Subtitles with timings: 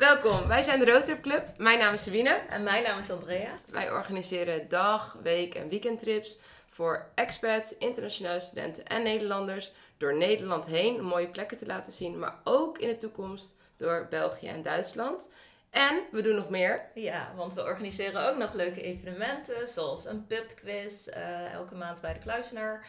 [0.00, 1.58] Welkom, wij zijn de Roadtrip Club.
[1.58, 2.40] Mijn naam is Sabine.
[2.48, 3.54] En mijn naam is Andrea.
[3.70, 6.38] Wij organiseren dag, week en weekendtrips
[6.68, 12.18] voor expats, internationale studenten en Nederlanders door Nederland heen om mooie plekken te laten zien,
[12.18, 15.30] maar ook in de toekomst door België en Duitsland.
[15.70, 16.90] En we doen nog meer.
[16.94, 22.12] Ja, want we organiseren ook nog leuke evenementen, zoals een pubquiz uh, elke maand bij
[22.12, 22.86] de Kluisenaar.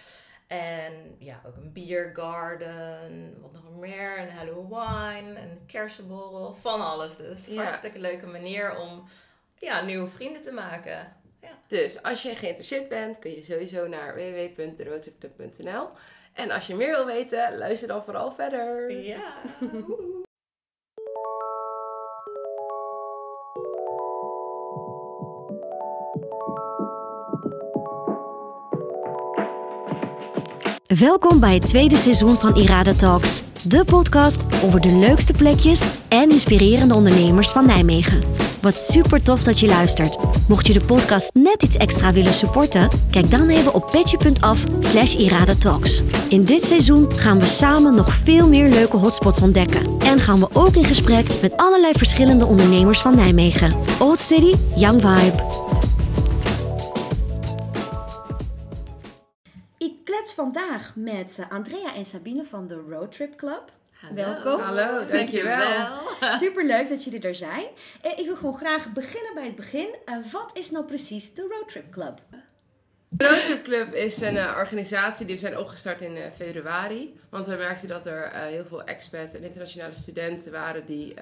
[0.52, 7.18] En ja, ook een biergarden, wat nog meer, een Hello Wine, een kersenborrel, van alles
[7.18, 7.46] dus.
[7.46, 7.64] Ja.
[7.64, 9.04] Hartstikke leuke manier om
[9.60, 11.14] ja, nieuwe vrienden te maken.
[11.42, 11.50] Ja.
[11.68, 15.90] Dus als je geïnteresseerd bent, kun je sowieso naar www.roadtripclub.nl.
[16.34, 18.92] En als je meer wil weten, luister dan vooral verder.
[18.92, 19.34] Ja.
[31.00, 36.32] Welkom bij het tweede seizoen van Irada Talks, de podcast over de leukste plekjes en
[36.32, 38.22] inspirerende ondernemers van Nijmegen.
[38.62, 40.18] Wat super tof dat je luistert.
[40.48, 45.16] Mocht je de podcast net iets extra willen supporten, kijk dan even op petje.af slash
[45.16, 46.02] iradatalks.
[46.30, 49.86] In dit seizoen gaan we samen nog veel meer leuke hotspots ontdekken.
[50.00, 53.76] En gaan we ook in gesprek met allerlei verschillende ondernemers van Nijmegen.
[54.00, 55.70] Old City, Young Vibe.
[60.42, 63.72] Vandaag met eh, Andrea en Sabine van de Road Trip Club.
[63.92, 64.16] Hallo.
[64.16, 64.62] Welkom.
[64.62, 65.88] Hallo, dankjewel.
[66.44, 67.66] Superleuk dat jullie er zijn.
[68.02, 69.96] Eh, ik wil gewoon graag beginnen bij het begin.
[70.06, 72.20] Eh, wat is nou precies de Road Trip Club?
[73.10, 77.20] De Road Trip Club is een organisatie die we zijn opgestart in februari.
[77.30, 81.14] Want we merkten dat er heel veel expats en internationale studenten waren die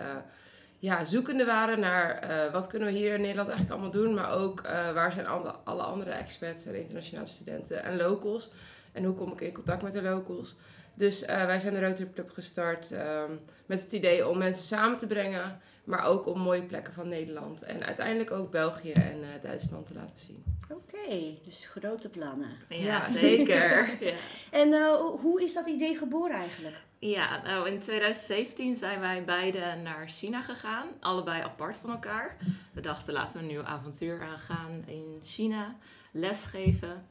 [0.78, 4.14] ja, zoekende waren naar wat kunnen we hier in Nederland eigenlijk allemaal doen.
[4.14, 4.62] Maar ook
[4.94, 8.50] waar zijn alle, alle andere expats en internationale studenten en locals.
[9.00, 10.56] En hoe kom ik in contact met de locals?
[10.94, 14.98] Dus uh, wij zijn de Rotary Club gestart um, met het idee om mensen samen
[14.98, 19.28] te brengen, maar ook om mooie plekken van Nederland en uiteindelijk ook België en uh,
[19.42, 20.44] Duitsland te laten zien.
[20.70, 22.50] Oké, dus grote plannen.
[22.70, 23.96] Ja, zeker.
[24.06, 24.14] ja.
[24.52, 26.76] En uh, hoe is dat idee geboren eigenlijk?
[26.98, 32.38] Ja, nou in 2017 zijn wij beide naar China gegaan, allebei apart van elkaar.
[32.74, 35.76] We dachten laten we een nieuw avontuur aangaan in China,
[36.12, 37.06] lesgeven.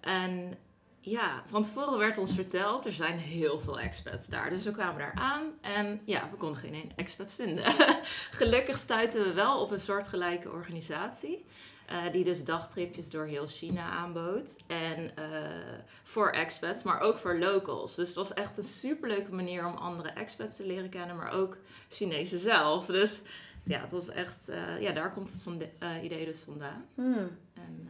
[0.00, 0.58] En
[1.04, 4.50] ja, van tevoren werd ons verteld, er zijn heel veel expats daar.
[4.50, 7.64] Dus we kwamen daar aan en ja, we konden geen één expat vinden.
[8.40, 11.44] Gelukkig stuiten we wel op een soortgelijke organisatie.
[11.90, 14.56] Uh, die dus dagtripjes door heel China aanbood.
[14.66, 15.38] En uh,
[16.02, 17.94] voor expats, maar ook voor locals.
[17.94, 21.58] Dus het was echt een superleuke manier om andere expats te leren kennen, maar ook
[21.88, 22.86] Chinezen zelf.
[22.86, 23.20] Dus
[23.64, 25.68] ja, het was echt, uh, ja, daar komt het van de,
[26.02, 26.84] idee dus vandaan.
[26.94, 27.30] Hmm.
[27.54, 27.88] En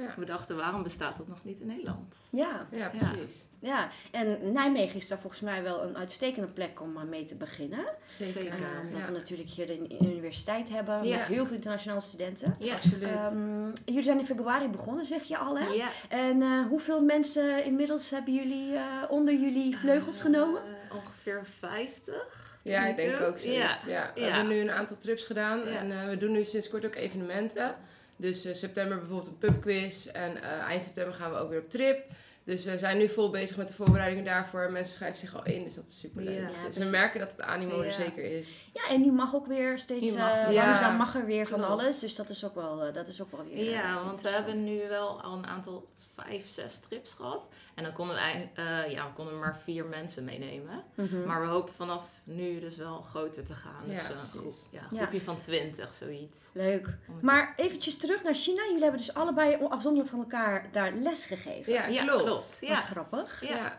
[0.00, 0.14] ja.
[0.16, 2.16] We dachten, waarom bestaat dat nog niet in Nederland?
[2.30, 3.48] Ja, ja precies.
[3.58, 7.84] Ja, en Nijmegen is daar volgens mij wel een uitstekende plek om mee te beginnen.
[8.06, 8.44] Zeker.
[8.44, 12.56] Uh, omdat we natuurlijk hier de universiteit hebben met heel veel internationale studenten.
[12.58, 13.32] Ja, absoluut.
[13.32, 15.66] Um, jullie zijn in februari begonnen, zeg je al, hè?
[15.66, 15.90] Ja.
[16.08, 20.62] En uh, hoeveel mensen inmiddels hebben jullie uh, onder jullie vleugels genomen?
[20.92, 22.58] Ongeveer 50.
[22.62, 23.84] Ja, ik denk ook zoiets.
[23.86, 24.12] Ja.
[24.14, 27.76] We hebben nu een aantal trips gedaan en we doen nu sinds kort ook evenementen.
[28.16, 30.06] Dus uh, september bijvoorbeeld een pubquiz.
[30.06, 32.04] En uh, eind september gaan we ook weer op trip.
[32.50, 34.70] Dus we zijn nu vol bezig met de voorbereidingen daarvoor.
[34.70, 36.40] Mensen schrijven zich al in, dus dat is super leuk.
[36.40, 38.48] Ja, dus we merken dat het animo er zeker is.
[38.72, 41.98] Ja, en nu mag ook weer steeds mag, uh, langzaam mag er weer van alles.
[41.98, 43.70] Dus dat is ook wel, dat is ook wel weer.
[43.70, 47.48] Ja, want we hebben nu wel al een aantal vijf, zes trips gehad.
[47.74, 50.82] En dan konden we, uh, ja, we konden maar vier mensen meenemen.
[50.94, 51.24] Mhm.
[51.24, 53.82] Maar we hopen vanaf nu dus wel groter te gaan.
[53.86, 56.44] Dus ja, een groep, ja, groepje van twintig, zoiets.
[56.52, 56.88] Leuk.
[57.20, 58.62] Maar eventjes terug naar China.
[58.66, 61.72] Jullie hebben dus allebei afzonderlijk van elkaar daar les gegeven.
[61.72, 62.56] Ja, klopt.
[62.60, 62.74] Ja.
[62.74, 63.48] Wat grappig.
[63.48, 63.76] ja.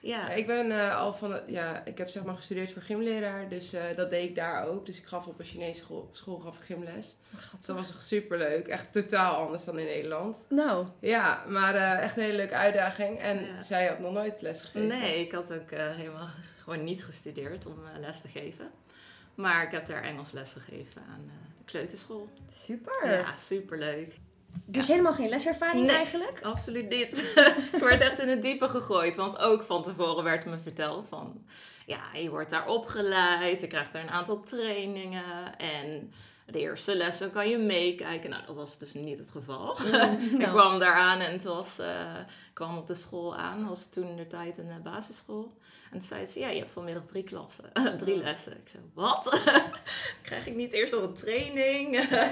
[0.00, 0.30] Ja.
[0.30, 3.80] Ik ben uh, al van ja, ik heb zeg maar gestudeerd voor gymleraar, dus uh,
[3.96, 4.86] dat deed ik daar ook.
[4.86, 7.16] Dus ik gaf op een Chinese school, school gaf ik gymles.
[7.30, 8.66] Dus dat was echt super leuk.
[8.66, 10.44] Echt totaal anders dan in Nederland.
[10.48, 10.86] Nou.
[11.00, 13.18] Ja, maar uh, echt een hele leuke uitdaging.
[13.18, 13.62] En ja.
[13.62, 14.88] zij had nog nooit les gegeven.
[14.88, 16.28] Nee, ik had ook helemaal
[16.62, 18.70] gewoon niet gestudeerd om les te geven.
[19.34, 22.28] Maar ik heb daar Engels les gegeven aan de kleuterschool.
[22.52, 23.10] Super.
[23.10, 23.78] Ja, super
[24.64, 26.40] Dus helemaal geen leservaring nee, eigenlijk?
[26.42, 27.18] absoluut niet.
[27.72, 29.16] ik werd echt in het diepe gegooid.
[29.16, 31.44] Want ook van tevoren werd me verteld van...
[31.86, 33.60] Ja, je wordt daar opgeleid.
[33.60, 35.58] Je krijgt daar een aantal trainingen.
[35.58, 36.12] En
[36.46, 38.30] de eerste lessen kan je meekijken.
[38.30, 39.78] Nou, dat was dus niet het geval.
[40.38, 41.78] ik kwam daar aan en het was...
[41.80, 41.86] Uh,
[42.52, 43.68] kwam op de school aan.
[43.68, 45.56] was toen in de tijd een basisschool.
[45.92, 47.64] En toen zei ze, ja, je hebt vanmiddag drie klassen,
[47.98, 48.52] drie lessen.
[48.52, 49.40] Ik zei, wat?
[50.22, 51.94] Krijg ik niet eerst op een training?
[52.10, 52.28] Ja,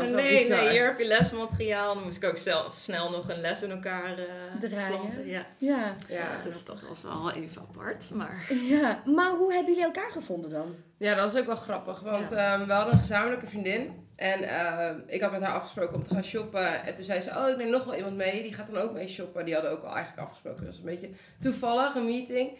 [0.02, 0.58] nee, bizar.
[0.62, 1.94] nee, hier heb je lesmateriaal.
[1.94, 4.24] Dan moest ik ook zelf snel nog een les in elkaar eh
[4.60, 4.88] Draaien.
[4.98, 5.26] planten.
[5.26, 5.46] Ja.
[5.58, 5.94] Ja.
[6.08, 6.28] Ja.
[6.44, 8.52] Dus dat was wel even apart, maar...
[8.62, 9.02] ja.
[9.04, 10.74] Maar hoe hebben jullie elkaar gevonden dan?
[10.96, 12.00] Ja, dat was ook wel grappig.
[12.00, 12.54] Want Ja.
[12.58, 14.08] ehm, we hadden een gezamenlijke vriendin.
[14.16, 16.82] En ehm, ik had met haar afgesproken om te gaan shoppen.
[16.84, 18.42] En toen zei ze, oh, ik neem nog wel iemand mee.
[18.42, 19.44] Die gaat dan ook mee shoppen.
[19.44, 20.60] Die hadden ook al eigenlijk afgesproken.
[20.64, 21.10] Dat was een beetje
[21.40, 22.50] toevallig, een meeting.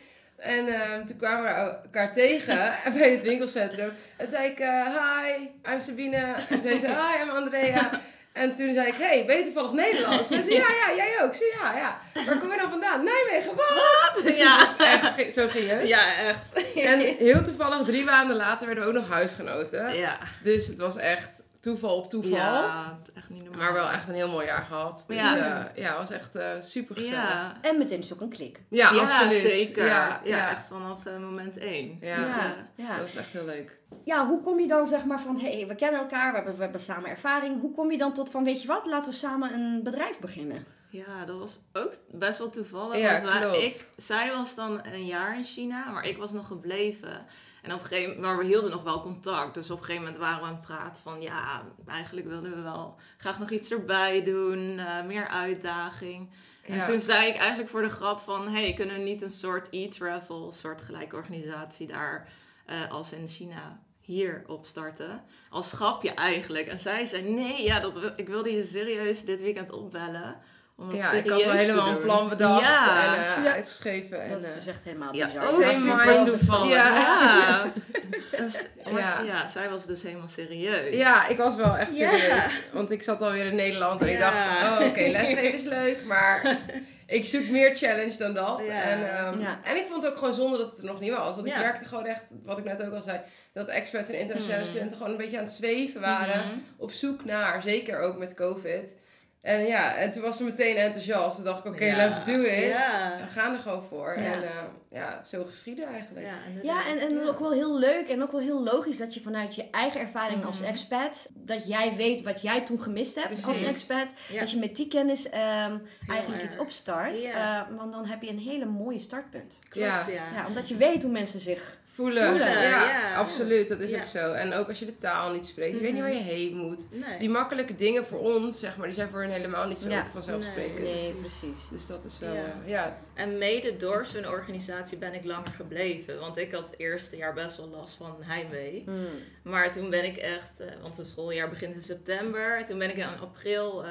[0.40, 1.50] En ehm, toen kwamen we
[1.84, 3.88] elkaar tegen bij het winkelcentrum.
[3.88, 6.34] En toen zei ik, eh, hi, I'm Sabine.
[6.48, 7.90] En zei ze, hi, I'm Andrea.
[8.32, 10.30] En toen zei ik, hey, ben je toevallig Nederlands?
[10.30, 11.34] En ze zei, ja, ja, jij ook.
[11.34, 11.98] Zei, ja, ja.
[12.26, 13.04] Waar kom je dan vandaan?
[13.04, 14.36] Nijmegen, wat?
[14.36, 15.88] Ja, Echt, zo ging het.
[15.88, 16.74] ja echt.
[16.74, 19.94] En heel toevallig, drie maanden later, werden we ook nog huisgenoten.
[19.96, 20.18] Ja.
[20.42, 22.30] Dus het was echt toeval op toeval.
[22.32, 23.60] Ja, echt niet normaal.
[23.60, 25.04] Maar wel echt een heel mooi jaar gehad.
[25.06, 25.36] Dus Ja.
[25.36, 27.18] ja, ja het was echt super gezellig.
[27.22, 28.60] Ja, En meteen dus ook een klik.
[28.68, 29.32] ja, absoluut.
[29.40, 29.86] zeker.
[29.86, 30.50] Ja, Ja, ja.
[30.50, 31.98] echt vanaf eh, moment één.
[32.00, 32.18] Ja.
[32.20, 32.44] Ja.
[32.44, 32.50] eh,
[32.86, 32.92] ja.
[32.92, 33.78] Dat was echt heel leuk.
[34.04, 36.56] Ja, hoe kom je dan zeg maar van, hé, hey, we kennen elkaar, we hebben,
[36.56, 37.60] we hebben samen ervaring.
[37.60, 40.64] Hoe kom je dan tot van, weet je wat, laten we samen een bedrijf beginnen?
[40.92, 42.98] Ja, dat was ook best wel toevallig.
[42.98, 46.46] Ja, want wij- ik, zij was dan een jaar in China, maar ik was nog
[46.46, 47.26] gebleven.
[47.62, 49.54] En op een gegeven moment, maar we hielden nog wel contact.
[49.54, 52.60] Dus op een gegeven moment waren we aan het praten van, ja, eigenlijk wilden we
[52.62, 56.30] wel graag nog iets erbij doen, eh, meer uitdaging.
[56.62, 56.84] En Ja.
[56.86, 60.52] toen zei ik eigenlijk voor de grap van, hey, kunnen we niet een soort e-travel,
[60.52, 62.28] soort gelijke organisatie daar
[62.66, 65.24] eh, als in China hier opstarten?
[65.50, 66.66] Als grapje eigenlijk.
[66.66, 70.36] En zij zei, nee, ja, dat, ik wilde je serieus dit weekend opbellen.
[70.80, 73.14] Om Ja, ik had helemaal een plan bedacht Ja.
[73.14, 73.52] en eh, Ja.
[73.52, 74.22] uitgeschreven.
[74.22, 75.42] En, Dat eh, is echt helemaal Ja, bizar.
[75.72, 76.26] super mind.
[76.26, 76.72] toevallig.
[76.74, 76.96] Ja.
[76.96, 77.64] Ja.
[78.44, 78.64] Dus,
[78.96, 79.20] Ja.
[79.26, 79.46] ja.
[79.46, 80.96] zij was dus helemaal serieus.
[80.96, 82.10] ja, ik was wel echt Ja.
[82.10, 82.44] serieus.
[82.72, 86.56] Want ik zat alweer in Nederland en ik dacht, oh oké, lesgeven is leuk, maar
[87.06, 88.62] ik zoek meer challenge dan dat.
[88.66, 88.82] Ja.
[88.82, 89.58] En, ehm, Ja.
[89.64, 91.34] en ik vond het ook gewoon zonde dat het er nog niet was.
[91.34, 91.58] Want ik Ja.
[91.58, 93.20] merkte gewoon echt, wat ik net ook al zei,
[93.52, 94.68] dat experts en internationale Mhm.
[94.70, 96.46] studenten gewoon een beetje aan het zweven waren.
[96.46, 96.54] Mhm.
[96.76, 98.96] Op zoek naar, zeker ook met COVID.
[99.40, 101.36] En ja, en toen was ze meteen enthousiast.
[101.36, 101.96] Toen dacht ik, oké, Ja.
[101.96, 102.64] let's do it.
[102.64, 103.16] Ja.
[103.26, 104.14] We gaan er gewoon voor.
[104.18, 104.24] Ja.
[104.32, 104.48] En eh,
[104.90, 106.26] ja, zo geschieden eigenlijk.
[106.26, 109.20] Ja, Ja, en, en ook wel heel leuk en ook wel heel logisch dat je
[109.20, 110.68] vanuit je eigen ervaring als Mhm.
[110.68, 114.38] expat, dat jij weet wat jij toen gemist hebt als expat, Ja.
[114.40, 115.78] dat je met die kennis ehm,
[116.08, 116.42] eigenlijk erg.
[116.42, 117.22] iets opstart.
[117.22, 117.66] Ja.
[117.70, 119.58] Eh, want dan heb je een hele mooie startpunt.
[119.68, 120.04] Klopt, Ja.
[120.08, 120.24] ja.
[120.34, 121.78] Ja, omdat je weet hoe mensen zich...
[121.94, 122.28] Voelen.
[122.28, 123.14] Voelen, Ja, ja.
[123.14, 123.68] absoluut.
[123.68, 124.00] Dat is Ja.
[124.00, 124.32] ook zo.
[124.32, 125.74] En ook als je de taal niet spreekt.
[125.74, 126.10] Je weet niet Mhm.
[126.10, 126.86] waar je heen moet.
[126.90, 127.18] Nee.
[127.18, 130.78] Die makkelijke dingen voor ons, zeg maar, die zijn voor hen helemaal niet zo vanzelfsprekend.
[130.82, 131.68] Nee, precies.
[131.70, 132.54] Dus dat is wel, Ja.
[132.64, 132.98] ja.
[133.14, 136.18] En mede door zijn organisatie ben ik langer gebleven.
[136.18, 138.82] Want ik had het eerste jaar best wel last van heimwee.
[138.86, 139.06] Mm.
[139.42, 142.64] Maar toen ben ik echt, eh, want het schooljaar begint in september.
[142.64, 143.90] Toen ben ik in april, eh,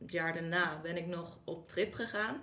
[0.00, 2.42] het jaar daarna, ben ik nog op trip gegaan.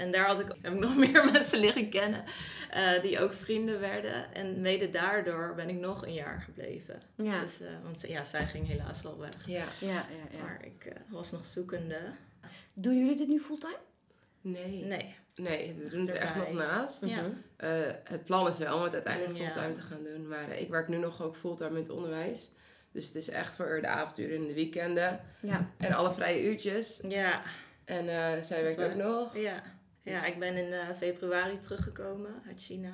[0.00, 2.24] En daar had ik, heb ik nog meer mensen leren kennen
[2.70, 4.34] eh, die ook vrienden werden.
[4.34, 7.00] En mede daardoor ben ik nog een jaar gebleven.
[7.16, 7.40] Ja.
[7.40, 9.46] Dus, eh, want ja, zij ging helaas al weg.
[9.46, 9.64] ja.
[9.80, 10.42] Ja, ja, ja.
[10.42, 11.98] Maar ik eh, was nog zoekende.
[12.72, 13.76] Doen jullie dit nu fulltime?
[14.40, 14.84] Nee.
[14.84, 15.14] Nee.
[15.34, 17.04] Nee, we doen het er echt nog naast.
[17.06, 17.22] Ja.
[18.04, 19.44] Het plan is wel om het uiteindelijk Ja.
[19.44, 20.28] fulltime te gaan doen.
[20.28, 22.50] Maar ik werk nu nog ook fulltime in het onderwijs.
[22.92, 25.20] Dus het is echt voor de avonturen en de weekenden.
[25.40, 25.70] Ja.
[25.76, 27.00] En alle vrije uurtjes.
[27.08, 27.42] Ja.
[27.84, 29.36] En eh, zij is werkt ook nog.
[29.36, 29.62] Ja.
[30.02, 32.92] Ja, Dus- ik ben in eh, februari teruggekomen uit China.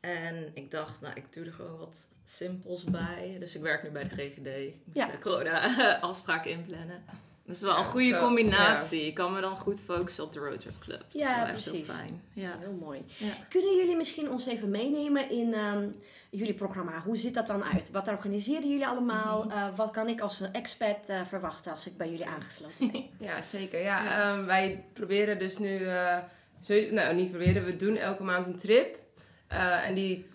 [0.00, 3.36] En ik dacht, nou, ik doe er gewoon wat simpels bij.
[3.40, 4.46] Dus ik werk nu bij de GGD.
[4.46, 5.06] Ik moet Ja.
[5.06, 7.04] de corona-afspraken inplannen.
[7.46, 9.06] Dat is wel een goede zo, combinatie.
[9.06, 10.98] Ik kan me dan goed focussen op de Roadtrip Club.
[10.98, 11.86] Dat Ja, is wel echt precies.
[11.86, 12.22] heel fijn.
[12.32, 12.56] Ja.
[12.58, 13.04] Heel mooi.
[13.48, 15.88] Kunnen jullie misschien ons even meenemen in ehm,
[16.34, 17.00] jullie programma?
[17.04, 17.90] Hoe ziet dat dan uit?
[17.90, 19.44] Wat organiseren jullie allemaal?
[19.44, 19.50] Mhm.
[19.56, 23.04] Eh, wat kan ik als een expert eh, verwachten als ik bij jullie aangesloten ben?
[23.28, 23.80] Ja, zeker.
[23.82, 24.32] Ja, Ja.
[24.36, 26.18] ehm, wij proberen dus nu, eh,
[26.60, 29.02] zo, nou niet proberen, we doen elke maand een trip.
[29.48, 30.26] En die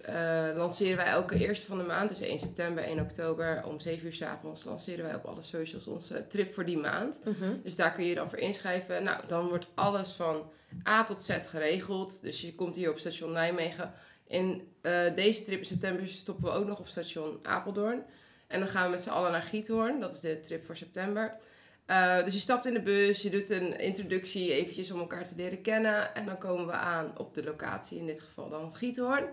[0.55, 4.13] lanceren wij elke eerste van de maand, dus 1 september, 1 oktober, om 7 uur
[4.13, 7.21] s avonds lanceren wij op alle socials onze trip voor die maand.
[7.25, 7.53] Mhm.
[7.63, 9.03] Dus daar kun je dan voor inschrijven.
[9.03, 10.49] Nou, dan wordt alles van
[10.87, 12.21] A tot Z geregeld.
[12.21, 13.91] Dus je komt hier op station Nijmegen.
[14.29, 18.03] In eh, deze trip in september stoppen we ook nog op station Apeldoorn.
[18.47, 19.99] En dan gaan we met z'n allen naar Giethoorn.
[19.99, 21.35] Dat is de trip voor september.
[21.85, 25.33] Eh, dus je stapt in de bus, je doet een introductie eventjes om elkaar te
[25.35, 26.15] leren kennen.
[26.15, 29.23] En dan komen we aan op de locatie, in dit geval dan Giethoorn.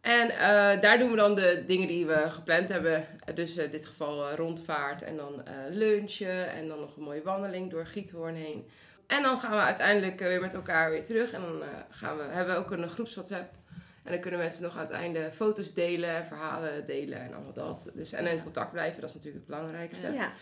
[0.00, 3.06] En eh, daar doen we dan de dingen die we gepland hebben.
[3.34, 7.86] Dus in dit geval rondvaart en dan lunchen en dan nog een mooie wandeling door
[7.86, 8.68] Giethoorn heen.
[9.06, 11.32] En dan gaan we uiteindelijk weer met elkaar weer terug.
[11.32, 13.62] En dan gaan we, hebben we ook een groeps WhatsApp.
[14.04, 17.90] En dan kunnen mensen nog aan het einde foto's delen, verhalen delen en allemaal dat.
[17.94, 20.12] Dus, en in contact blijven, dat is natuurlijk het belangrijkste.
[20.12, 20.32] Ja.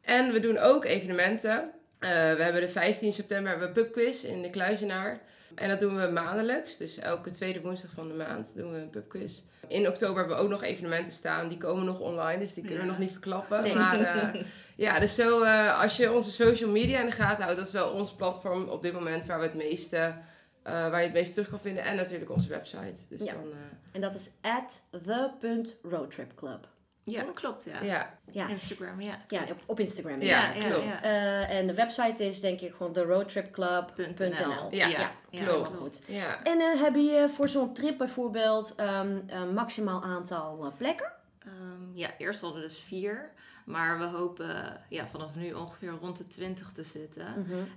[0.00, 1.70] En we doen ook evenementen.
[1.98, 5.20] Eh, we hebben de 15 september hebben we een pubquiz in de Kluizenaar.
[5.54, 6.76] En dat doen we maandelijks.
[6.76, 9.42] Dus elke tweede woensdag van de maand doen we een pubquiz.
[9.68, 11.48] In oktober hebben we ook nog evenementen staan.
[11.48, 13.62] Die komen nog online, dus die kunnen we nog niet verklappen.
[13.62, 13.74] Nee.
[13.74, 14.42] Maar eh,
[14.86, 17.72] ja, dus zo, eh, als je onze social media in de gaten houdt, dat is
[17.72, 20.14] wel ons platform op dit moment waar we het meeste,
[20.64, 21.84] eh, waar je het meest terug kan vinden.
[21.84, 23.00] En natuurlijk onze website.
[23.08, 23.32] Dus Ja.
[23.32, 23.56] dan, eh,
[23.92, 26.68] En dat is at the.roadtripclub.
[27.04, 27.82] Ja, klopt, ja.
[27.82, 28.18] ja.
[28.30, 29.16] Ja, Instagram, ja.
[29.28, 30.20] ja op, op Instagram.
[30.22, 31.02] Ja, ja, klopt.
[31.02, 34.66] Eh, en de website is denk ik gewoon theroadtripclub.nl.
[34.70, 35.10] Ja, ja,
[35.44, 35.76] klopt.
[35.76, 36.00] goed.
[36.06, 36.42] Ja.
[36.42, 41.12] En eh heb je voor zo'n trip bijvoorbeeld ehm, een maximaal aantal plekken?
[41.38, 43.30] Ehm, ja, eerst hadden we dus vier.
[43.64, 47.26] Maar we hopen ja, vanaf nu ongeveer rond de 20 te zitten.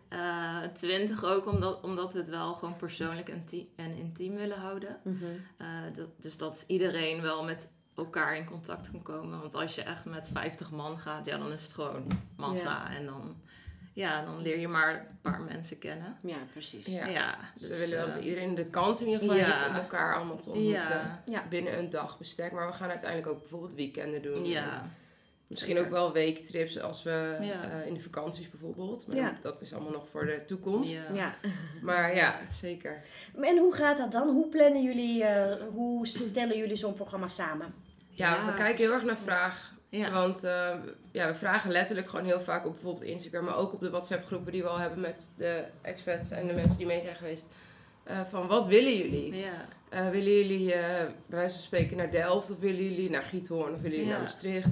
[0.08, 4.60] Eh 20 ook omdat, omdat we het wel gewoon persoonlijk en, ti- en intiem willen
[4.60, 4.98] houden.
[5.04, 5.26] Mhm.
[5.58, 9.40] Eh, dat, dus dat iedereen wel met elkaar in contact kan komen.
[9.40, 12.96] Want als je echt met 50 man gaat, ja, dan is het gewoon massa.
[12.96, 13.36] En dan,
[13.94, 16.18] ja, dan leer je maar een paar mensen kennen.
[16.22, 16.86] Ja, precies.
[16.86, 17.06] Ja.
[17.06, 19.46] Ja, Dus we willen wel eh, dat iedereen de kans in ieder geval ja.
[19.46, 21.22] heeft om elkaar allemaal te ontmoeten.
[21.26, 21.44] ja.
[21.50, 22.52] Binnen een dagbestek.
[22.52, 24.44] Maar we gaan uiteindelijk ook bijvoorbeeld weekenden doen.
[24.44, 24.90] ja,
[25.48, 25.86] Misschien zeker.
[25.92, 27.70] ook wel weektrips als we Ja.
[27.72, 29.08] eh, in de vakanties bijvoorbeeld.
[29.08, 29.38] Maar Ja.
[29.42, 31.08] dat is allemaal nog voor de toekomst.
[31.14, 31.16] Ja.
[31.16, 31.34] Ja.
[31.82, 33.02] Maar ja, zeker.
[33.42, 34.30] En hoe gaat dat dan?
[34.30, 37.74] Hoe plannen jullie, eh, hoe stellen jullie zo'n programma samen?
[38.10, 39.76] Ja, Ja, we kijken heel erg naar vraag.
[39.90, 40.12] Ja.
[40.12, 40.76] Want eh,
[41.12, 44.26] ja, we vragen letterlijk gewoon heel vaak op bijvoorbeeld Instagram, maar ook op de WhatsApp
[44.26, 47.48] groepen die we al hebben met de expats en de mensen die mee zijn geweest.
[48.04, 49.36] eh, van wat willen jullie?
[49.36, 49.66] ja.
[49.90, 53.74] Eh, willen jullie eh, bij wijze van spreken naar Delft of willen jullie naar Giethoorn
[53.74, 54.12] of willen jullie Ja.
[54.12, 54.70] naar Maastricht?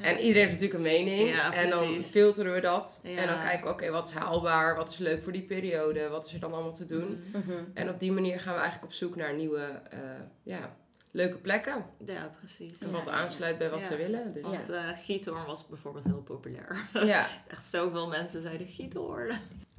[0.00, 1.28] En iedereen heeft natuurlijk een mening.
[1.28, 3.00] Ja, en dan filteren we dat.
[3.02, 3.16] Ja.
[3.16, 4.76] En dan kijken we, oké, wat is haalbaar?
[4.76, 6.08] Wat is leuk voor die periode?
[6.08, 7.24] Wat is er dan allemaal te doen?
[7.32, 7.40] Mm.
[7.40, 7.64] Mhm.
[7.74, 9.98] En op die manier gaan we eigenlijk op zoek naar nieuwe, eh,
[10.42, 10.76] ja,
[11.10, 11.84] leuke plekken.
[12.06, 12.80] Ja, precies.
[12.80, 13.86] En wat ja, aansluit bij wat Ja.
[13.86, 14.32] ze willen.
[14.32, 14.42] Dus.
[14.42, 16.76] Want eh Giethoorn was bijvoorbeeld heel populair.
[17.12, 17.26] Ja.
[17.48, 19.30] Echt zoveel mensen zeiden Giethoorn.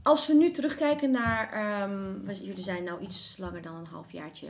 [0.03, 4.47] Als we nu terugkijken naar, ehm, jullie zijn nou iets langer dan een halfjaartje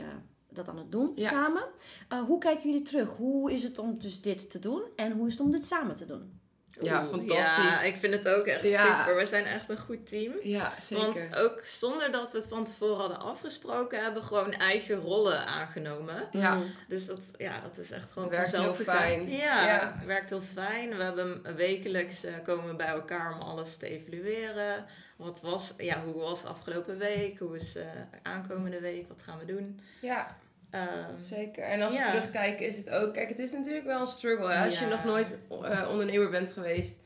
[0.56, 1.28] dat aan het doen Ja.
[1.30, 1.64] samen.
[2.08, 3.10] Eh, hoe kijken jullie terug?
[3.16, 5.96] Hoe is het om dus dit te doen en hoe is het om dit samen
[5.96, 6.40] te doen?
[6.80, 7.64] Ja, Oeh, fantastisch.
[7.64, 8.98] Ja, ik vind het ook echt Ja.
[8.98, 9.16] super.
[9.16, 10.32] We zijn echt een goed team.
[10.42, 11.04] ja, zeker.
[11.04, 15.46] Want ook zonder dat we het van tevoren hadden afgesproken, hebben we gewoon eigen rollen
[15.46, 16.28] aangenomen.
[16.32, 16.64] ja, Mm.
[16.88, 19.30] Dus dat, ja, dat is echt gewoon Werkt vanzelf heel fijn.
[19.30, 19.96] Ja, Ja.
[20.06, 20.96] werkt heel fijn.
[20.96, 24.84] We hebben wekelijks eh, komen we bij elkaar om alles te evalueren.
[25.16, 27.38] Wat was, ja, hoe was de afgelopen week?
[27.38, 27.86] Hoe is eh
[28.22, 29.08] aankomende week?
[29.08, 29.80] Wat gaan we doen?
[30.00, 30.36] ja,
[30.76, 31.62] Ehm, zeker.
[31.62, 32.06] En als we Ja.
[32.06, 33.14] terugkijken is het ook...
[33.14, 34.52] Kijk, het is natuurlijk wel een struggle.
[34.52, 34.64] Hè?
[34.64, 36.96] Als je nog nooit eh, ondernemer bent geweest.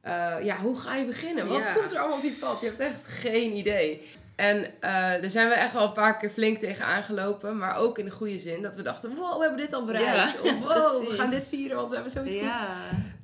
[0.00, 1.46] eh, ja, hoe ga je beginnen?
[1.46, 1.72] Wat Ja.
[1.72, 2.60] komt er allemaal op je pad?
[2.60, 4.08] Je hebt echt geen idee.
[4.36, 7.56] En eh daar zijn we echt wel een paar keer flink tegen aangelopen.
[7.58, 8.62] Maar ook in de goede zin.
[8.62, 10.40] Dat we dachten, wow, we hebben dit al bereikt.
[10.42, 12.48] Of wow, we gaan dit vieren, want we hebben zoiets goeds.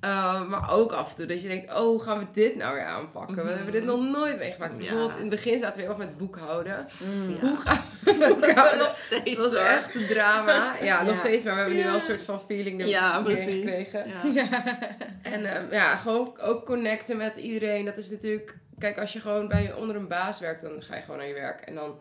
[0.05, 2.75] Uh, maar ook af en toe dat je denkt, oh, hoe gaan we dit nou
[2.75, 3.35] weer aanpakken?
[3.37, 3.55] We Mhm.
[3.55, 4.73] hebben dit nog nooit meegemaakt.
[4.73, 4.79] Ja.
[4.79, 6.87] Bijvoorbeeld in het begin zaten we heel erg met boekhouden.
[6.99, 7.31] Mm.
[7.31, 7.39] Ja.
[7.41, 8.79] Hoe gaan we boekhouden?
[8.79, 9.63] nog steeds Dat was hoor.
[9.71, 10.75] echt een drama.
[10.83, 13.55] Ja, nog steeds, maar we hebben nu wel een soort van feeling er Ja, precies.
[13.65, 14.05] gekregen.
[14.35, 14.51] Ja.
[15.23, 17.85] En ehm, ja, gewoon ook connecten met iedereen.
[17.85, 21.03] Dat is natuurlijk, kijk, als je gewoon bij onder een baas werkt, dan ga je
[21.03, 21.61] gewoon naar je werk.
[21.61, 21.99] En dan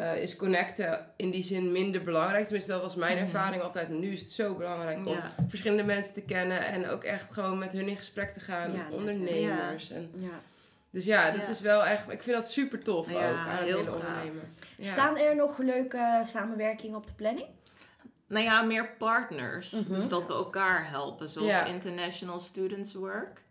[0.00, 2.44] eh, is connecten in die zin minder belangrijk.
[2.44, 3.24] Tenminste, dat was mijn Mhm.
[3.24, 3.88] ervaring altijd.
[3.88, 5.32] Nu is het zo belangrijk om Ja.
[5.48, 8.72] verschillende mensen te kennen en ook echt gewoon met hun in gesprek te gaan.
[8.72, 9.90] Ja, ondernemers.
[9.90, 10.40] En, Ja.
[10.90, 11.48] dus ja, dat Ja.
[11.48, 14.54] is wel echt, ik vind dat super tof Ja, ook aan het heel hele ondernemen.
[14.76, 14.90] Ja.
[14.92, 17.46] Staan er nog leuke samenwerkingen op de planning?
[18.26, 19.70] Nou ja, meer partners.
[19.70, 19.92] Mhm.
[19.94, 21.28] Dus dat we elkaar helpen.
[21.28, 21.64] Zoals Ja.
[21.64, 23.42] International Students Work.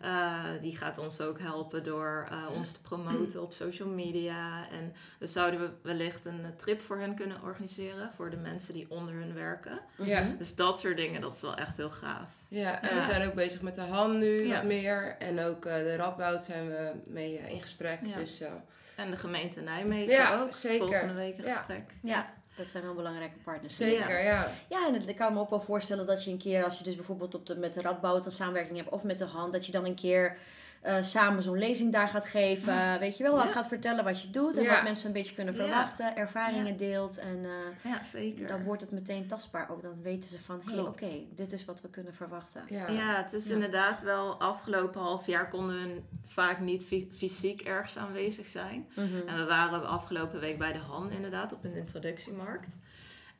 [0.00, 4.68] Eh, die gaat ons ook helpen door eh, ons te promoten op social media.
[4.70, 8.10] En we zouden we wellicht een eh, trip voor hen kunnen organiseren.
[8.16, 9.80] Voor de mensen die onder hun werken.
[9.96, 10.26] Ja.
[10.38, 12.28] Dus dat soort dingen, dat is wel echt heel gaaf.
[12.48, 12.94] Ja, en Ja.
[13.00, 14.54] we zijn ook bezig met de HAN nu Ja.
[14.54, 15.16] wat meer.
[15.18, 17.98] En ook eh, de Radboud zijn we mee in gesprek.
[18.04, 18.16] Ja.
[18.16, 18.50] Dus eh,
[18.96, 20.52] En de gemeente Nijmegen Ja, ook.
[20.52, 20.86] zeker.
[20.86, 21.56] Volgende week een Ja.
[21.56, 21.92] gesprek.
[22.02, 23.76] Ja, dat zijn wel belangrijke partners.
[23.76, 24.50] zeker, ja.
[24.68, 26.94] Ja, en ik kan me ook wel voorstellen dat je een keer, als je dus
[26.94, 29.72] bijvoorbeeld op de, met de Radboud een samenwerking hebt of met de hand, dat je
[29.72, 30.36] dan een keer
[30.80, 32.98] eh, samen zo'n lezing daar gaat geven.
[32.98, 33.46] Weet je wel, Ja.
[33.46, 34.74] gaat vertellen wat je doet en Ja.
[34.74, 35.60] wat mensen een beetje kunnen Ja.
[35.60, 36.78] verwachten, ervaringen Ja.
[36.78, 37.18] deelt.
[37.18, 38.46] En eh, Ja, zeker.
[38.46, 39.82] dan wordt het meteen tastbaar ook.
[39.82, 42.62] Dan weten ze van, hé, hey, oké, dit is wat we kunnen verwachten.
[42.68, 42.88] Ja.
[42.88, 43.54] Ja, het is Ja.
[43.54, 48.88] inderdaad wel afgelopen half jaar konden we vaak niet fy- fysiek ergens aanwezig zijn.
[48.94, 49.16] Mhm.
[49.26, 52.76] En we waren afgelopen week bij de Han inderdaad op een introductiemarkt.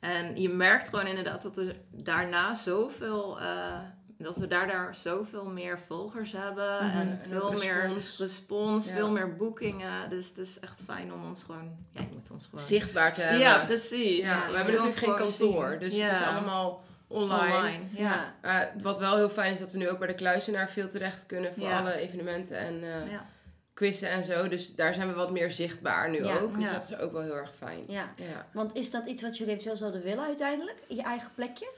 [0.00, 3.78] En je merkt gewoon inderdaad dat er daarna zoveel, eh,
[4.22, 6.86] dat we daardoor zoveel meer volgers hebben.
[6.86, 6.98] Mhm.
[6.98, 8.18] En En veel meer respons.
[8.18, 8.94] respons, Ja.
[8.94, 10.10] veel meer boekingen.
[10.10, 12.64] Dus het is echt fijn om ons gewoon, ja, je moet ons gewoon...
[12.64, 13.40] Zichtbaar te hebben.
[13.40, 14.24] Ja, precies.
[14.24, 15.68] Ja, we hebben natuurlijk geen kantoor.
[15.70, 15.78] zien.
[15.78, 17.56] Dus het is allemaal online.
[17.56, 17.84] online.
[17.90, 18.34] Ja.
[18.82, 21.54] Wat wel heel fijn is dat we nu ook bij de kluizenaar veel terecht kunnen
[21.54, 22.56] voor alle evenementen.
[22.58, 23.26] En Ja.
[23.74, 24.48] quizzen en zo.
[24.48, 26.58] Dus daar zijn we wat meer zichtbaar nu ook.
[26.58, 27.84] Dus dat is ook wel heel erg fijn.
[27.86, 28.08] Ja.
[28.16, 28.46] Ja.
[28.52, 30.82] Want is dat iets wat jullie eventueel zouden willen uiteindelijk?
[30.88, 31.68] Je eigen plekje?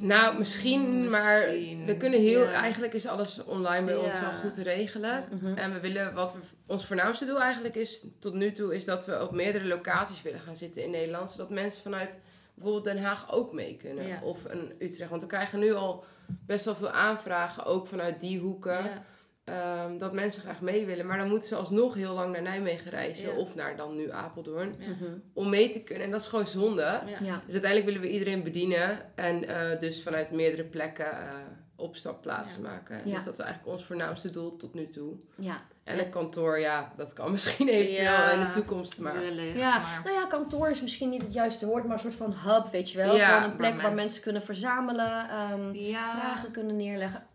[0.00, 1.40] Nou, misschien, maar
[1.86, 2.42] we kunnen heel...
[2.42, 2.52] ja.
[2.52, 5.24] Eigenlijk is alles online bij ons wel goed te regelen.
[5.30, 5.56] Mhm.
[5.56, 9.06] En we willen, wat we, ons voornaamste doel eigenlijk is, tot nu toe, is dat
[9.06, 11.30] we op meerdere locaties willen gaan zitten in Nederland.
[11.30, 12.20] Zodat mensen vanuit
[12.54, 14.06] bijvoorbeeld Den Haag ook mee kunnen.
[14.06, 14.20] Ja.
[14.22, 15.10] Of een Utrecht.
[15.10, 18.84] Want we krijgen nu al best wel veel aanvragen, ook vanuit die hoeken.
[19.44, 21.06] Ehm, dat mensen graag mee willen.
[21.06, 23.32] Maar dan moeten ze alsnog heel lang naar Nijmegen reizen.
[23.32, 23.36] Ja.
[23.38, 24.74] Of naar dan nu Apeldoorn.
[24.78, 24.88] Ja.
[24.88, 25.12] Mhm.
[25.32, 26.04] Om mee te kunnen.
[26.04, 26.82] En dat is gewoon zonde.
[27.20, 27.42] Ja.
[27.46, 28.98] Dus uiteindelijk willen we iedereen bedienen.
[29.14, 31.28] En eh, dus vanuit meerdere plekken eh,
[31.76, 32.68] opstapplaatsen Ja.
[32.68, 33.00] maken.
[33.04, 33.14] Ja.
[33.14, 35.14] Dus dat is eigenlijk ons voornaamste doel tot nu toe.
[35.36, 35.62] Ja.
[35.84, 38.30] En een kantoor, ja, dat kan misschien eventueel Ja.
[38.30, 38.98] in de toekomst.
[38.98, 40.00] Maar Wellicht, Ja, maar...
[40.04, 42.90] nou ja, kantoor is misschien niet het juiste woord, maar een soort van hub, weet
[42.90, 43.18] je wel.
[43.18, 47.26] Gewoon een plek waar waar mensen- kunnen verzamelen, ehm, Ja, vragen kunnen neerleggen.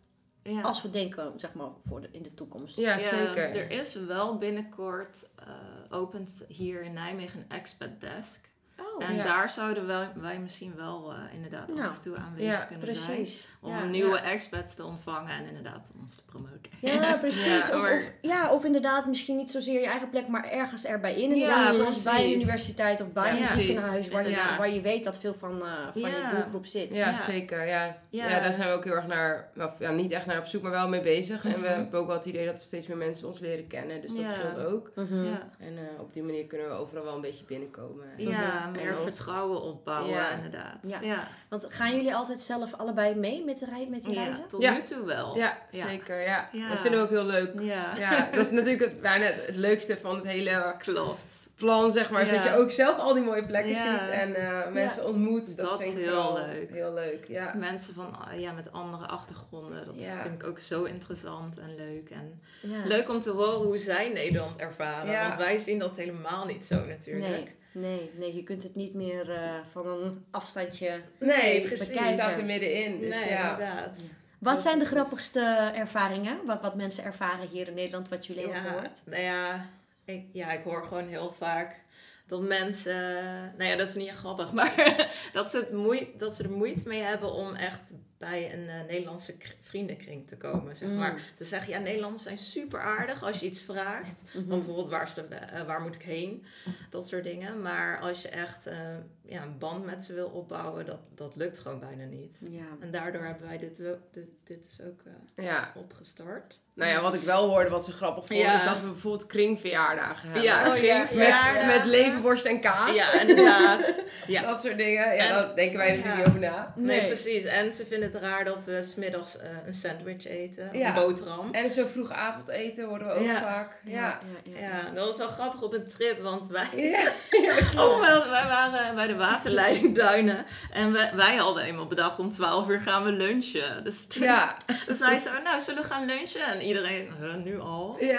[0.52, 0.62] Ja.
[0.62, 2.76] Als we denken, zeg maar, voor de, in de toekomst.
[2.78, 3.56] ja, Ja, zeker.
[3.56, 5.46] Er is wel binnenkort eh
[5.90, 8.50] opent hier in Nijmegen een expat desk.
[8.80, 9.24] Oh, En ja.
[9.24, 12.96] daar zouden wij, wij misschien wel eh, inderdaad Nou, af en toe aanwezig ja, kunnen
[12.96, 13.16] zijn.
[13.18, 13.50] precies.
[13.62, 13.84] Om ja.
[13.84, 14.22] nieuwe Ja.
[14.24, 16.58] expats te ontvangen en inderdaad ons te promoten.
[16.82, 17.68] Ja, precies.
[17.68, 21.14] Ja, of, of, ja, of inderdaad misschien niet zozeer je eigen plek, maar ergens erbij
[21.16, 21.32] in.
[21.32, 24.82] Inderdaad, Ja, zoals bij een universiteit of bij Ja, een ziekenhuis, waar, je- waar je
[24.82, 26.96] weet dat veel van, eh, van je doelgroep zit.
[26.96, 27.16] Ja, Ja.
[27.16, 27.68] zeker.
[27.68, 27.98] Ja.
[28.10, 28.30] Ja.
[28.30, 28.40] Ja.
[28.40, 30.72] daar zijn we ook heel erg naar, of, ja, niet echt naar op zoek, maar
[30.72, 31.46] wel mee bezig.
[31.46, 31.68] En we Mhm.
[31.68, 34.02] hebben ook wel het idee dat we steeds meer mensen ons leren kennen.
[34.02, 34.92] Dus dat scheelt ook.
[34.96, 35.24] Mhm.
[35.24, 38.06] Ja, En eh, op die manier kunnen we overal wel een beetje binnenkomen.
[38.18, 40.32] ja En meer ons- vertrouwen opbouwen Ja.
[40.32, 40.78] inderdaad.
[40.82, 41.00] Ja.
[41.02, 44.48] Ja, Want gaan jullie altijd zelf allebei mee met, de rei met die Ja, reizen?
[44.48, 44.72] tot Ja.
[44.74, 45.38] nu toe wel.
[45.38, 45.88] Ja, Ja.
[45.88, 46.22] zeker.
[46.22, 46.50] Ja.
[46.52, 46.70] Ja.
[46.70, 47.60] Dat vinden we ook heel leuk.
[47.62, 47.96] Ja.
[47.98, 51.48] Ja, dat is natuurlijk het, bijna het leukste van het hele klopt.
[51.56, 52.22] plan, zeg maar.
[52.22, 52.36] is Ja.
[52.36, 53.76] Dat je ook zelf al die mooie plekken Ja.
[54.00, 55.58] ziet en eh, mensen ontmoet.
[55.58, 56.70] Dat, Dat vind ik is heel leuk.
[56.72, 57.54] Heel leuk, ja.
[57.56, 60.22] Mensen van, ah, ja, met andere achtergronden, dat Ja.
[60.22, 62.10] vind ik ook zo interessant en leuk.
[62.10, 62.86] En Ja.
[62.86, 65.12] leuk om te horen hoe zij Nederland ervaren.
[65.12, 65.24] Ja.
[65.28, 67.28] Want wij zien dat helemaal niet zo natuurlijk.
[67.30, 71.02] Nee, nee, nee, je kunt het niet meer eh, van een afstandje.
[71.20, 71.88] Nee, precies.
[71.88, 73.00] Je staat er middenin.
[73.00, 73.52] Dus nee, ja.
[73.52, 74.02] inderdaad.
[74.40, 76.46] Wat zijn de grappigste ervaringen?
[76.46, 79.02] Wat, wat mensen ervaren hier in Nederland, wat jullie hebben Ja, gehoord?
[79.06, 79.70] nou ja
[80.06, 81.82] ik, ja, ik hoor gewoon heel vaak
[82.28, 83.14] dat mensen,
[83.58, 86.88] nou ja, dat is niet grappig, maar dat ze, het moe, dat ze er moeite
[86.88, 90.96] mee hebben om echt bij een eh, Nederlandse vriendenkring te komen, zeg Mm.
[90.98, 91.22] maar.
[91.38, 94.22] Ze zeggen, ja, Nederlanders zijn super aardig als je iets vraagt.
[94.24, 94.38] Mhm.
[94.48, 96.46] Van bijvoorbeeld, waar, is de, eh, waar moet ik heen?
[96.90, 97.62] Dat soort dingen.
[97.62, 98.78] Maar als je echt eh,
[99.26, 102.38] ja, een band met ze wil opbouwen, dat, dat lukt gewoon bijna niet.
[102.50, 102.66] Ja.
[102.80, 105.00] En daardoor hebben wij dit, ook- dit, dit is ook
[105.36, 105.72] eh, ja.
[105.76, 106.60] opgestart.
[106.74, 108.58] Nou ja, wat ik wel hoorde, wat ze grappig vonden, Ja.
[108.58, 110.44] is dat we bijvoorbeeld kringverjaardagen hebben.
[110.44, 110.98] Ja, Oh, ja.
[110.98, 111.68] Met, kringverjaardagen.
[111.68, 112.96] met levenworst en kaas.
[112.96, 113.98] Ja, inderdaad.
[114.28, 114.42] Ja.
[114.42, 115.16] Dat soort dingen.
[115.16, 116.18] Ja, En- daar denken wij natuurlijk Ja.
[116.18, 116.74] niet over na.
[116.76, 117.08] Nee, Nee.
[117.08, 117.44] precies.
[117.44, 120.70] En ze vinden het raar dat we smiddags eh een sandwich eten.
[120.74, 120.88] Ja.
[120.88, 121.50] Een boterham.
[121.52, 123.42] En zo vroeg avondeten horen we ook Ja.
[123.42, 123.76] vaak.
[123.84, 124.20] Ja.
[124.44, 124.68] ja, ja.
[124.68, 127.08] Ja, dat was wel grappig op een trip, want wij, Ja.
[127.84, 132.30] oh, wij, wij waren bij de waterleiding Duinen en wij, wij hadden eenmaal bedacht om
[132.30, 133.84] 12 uur gaan we lunchen.
[133.84, 134.58] Dus, Ja.
[134.88, 136.46] dus wij zeiden, nou zullen we gaan lunchen?
[136.46, 137.98] En iedereen, "Huh, nu al?
[138.00, 138.18] ja.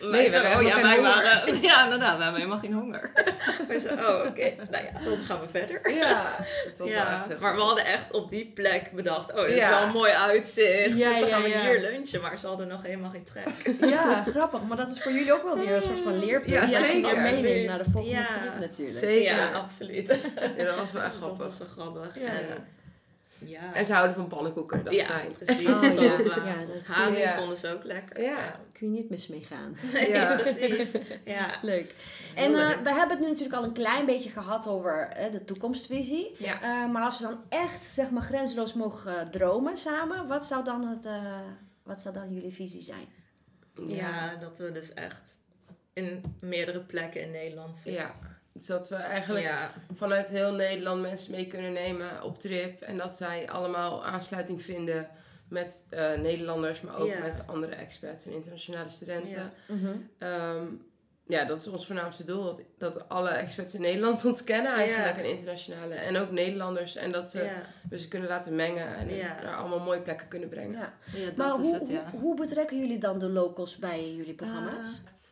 [0.00, 2.60] Wij we zo, hebben oh ja, helemaal wij geen waren, ja inderdaad, we hebben helemaal
[2.62, 3.12] geen honger.
[3.68, 5.90] wij zo, oh oké, nou ja, dan gaan we verder.
[5.94, 6.36] Ja.
[6.64, 9.46] Dat was wel Ja, echt heel maar we hadden echt op die plek bedacht, oh,
[9.46, 10.96] dit is wel een mooi uitzicht.
[10.96, 11.60] Ja, dus dan ja, gaan we ja.
[11.60, 12.20] hier lunchen.
[12.20, 13.48] Maar ze hadden nog helemaal geen trek.
[13.90, 14.60] Ja, grappig.
[14.68, 16.50] Maar dat is voor jullie ook wel weer een soort van leerpunt.
[16.50, 17.16] Ja, dat je zeker.
[17.16, 17.66] meeneemt Absoluut.
[17.66, 18.26] naar de volgende Ja.
[18.28, 18.98] trip natuurlijk.
[18.98, 19.34] Zeker.
[19.36, 20.06] Ja, absoluut.
[20.56, 21.46] Ja, dat was wel echt Dat grappig.
[21.46, 22.14] was wel grappig.
[22.20, 22.26] Ja.
[22.26, 22.46] En,
[23.44, 23.74] ja.
[23.74, 25.32] En ze houden van pannenkoeken, dat is ja, fijn.
[25.32, 25.68] precies.
[25.68, 26.18] Oh, ja.
[26.18, 26.82] Ja, dat.
[26.86, 28.22] Haring vonden ze ook lekker.
[28.22, 28.60] Ja.
[28.72, 29.76] Kun je niet mis mee gaan.
[29.92, 30.36] Nee, Ja.
[30.36, 30.92] precies.
[31.24, 31.54] Ja.
[31.62, 31.94] Leuk.
[32.34, 35.44] En eh, we hebben het nu natuurlijk al een klein beetje gehad over eh, de
[35.44, 36.34] toekomstvisie.
[36.38, 36.54] Ja.
[36.62, 40.64] Eh, maar als we dan echt zeg maar grenzeloos mogen eh, dromen samen, wat zou
[40.64, 41.40] dan, het, eh,
[41.82, 43.06] wat zou dan jullie visie zijn?
[43.88, 45.38] ja, dat we dus echt
[45.92, 48.02] in meerdere plekken in Nederland zitten.
[48.02, 48.14] Ja.
[48.52, 49.72] Dus dat we eigenlijk Ja.
[49.94, 52.80] vanuit heel Nederland mensen mee kunnen nemen op trip.
[52.82, 55.08] En dat zij allemaal aansluiting vinden
[55.48, 57.18] met eh, Nederlanders, maar ook Ja.
[57.18, 59.52] met andere expats en internationale studenten.
[59.68, 59.74] Ja.
[59.74, 59.96] Mhm.
[60.18, 60.66] Ehm,
[61.32, 62.42] ja, dat is ons voornaamste doel.
[62.44, 65.16] Dat, dat alle expats in Nederland ons kennen eigenlijk.
[65.16, 65.22] Ja.
[65.22, 65.94] En internationale.
[65.94, 66.96] En ook Nederlanders.
[66.96, 67.62] En dat ze, Ja.
[67.90, 68.96] we ze kunnen laten mengen.
[68.96, 69.36] En Ja.
[69.42, 70.78] naar allemaal mooie plekken kunnen brengen.
[70.78, 70.92] Ja.
[71.14, 72.10] ja, dat Maar is hoe, het, ja.
[72.10, 74.86] hoe, hoe betrekken jullie dan de locals bij jullie programma's?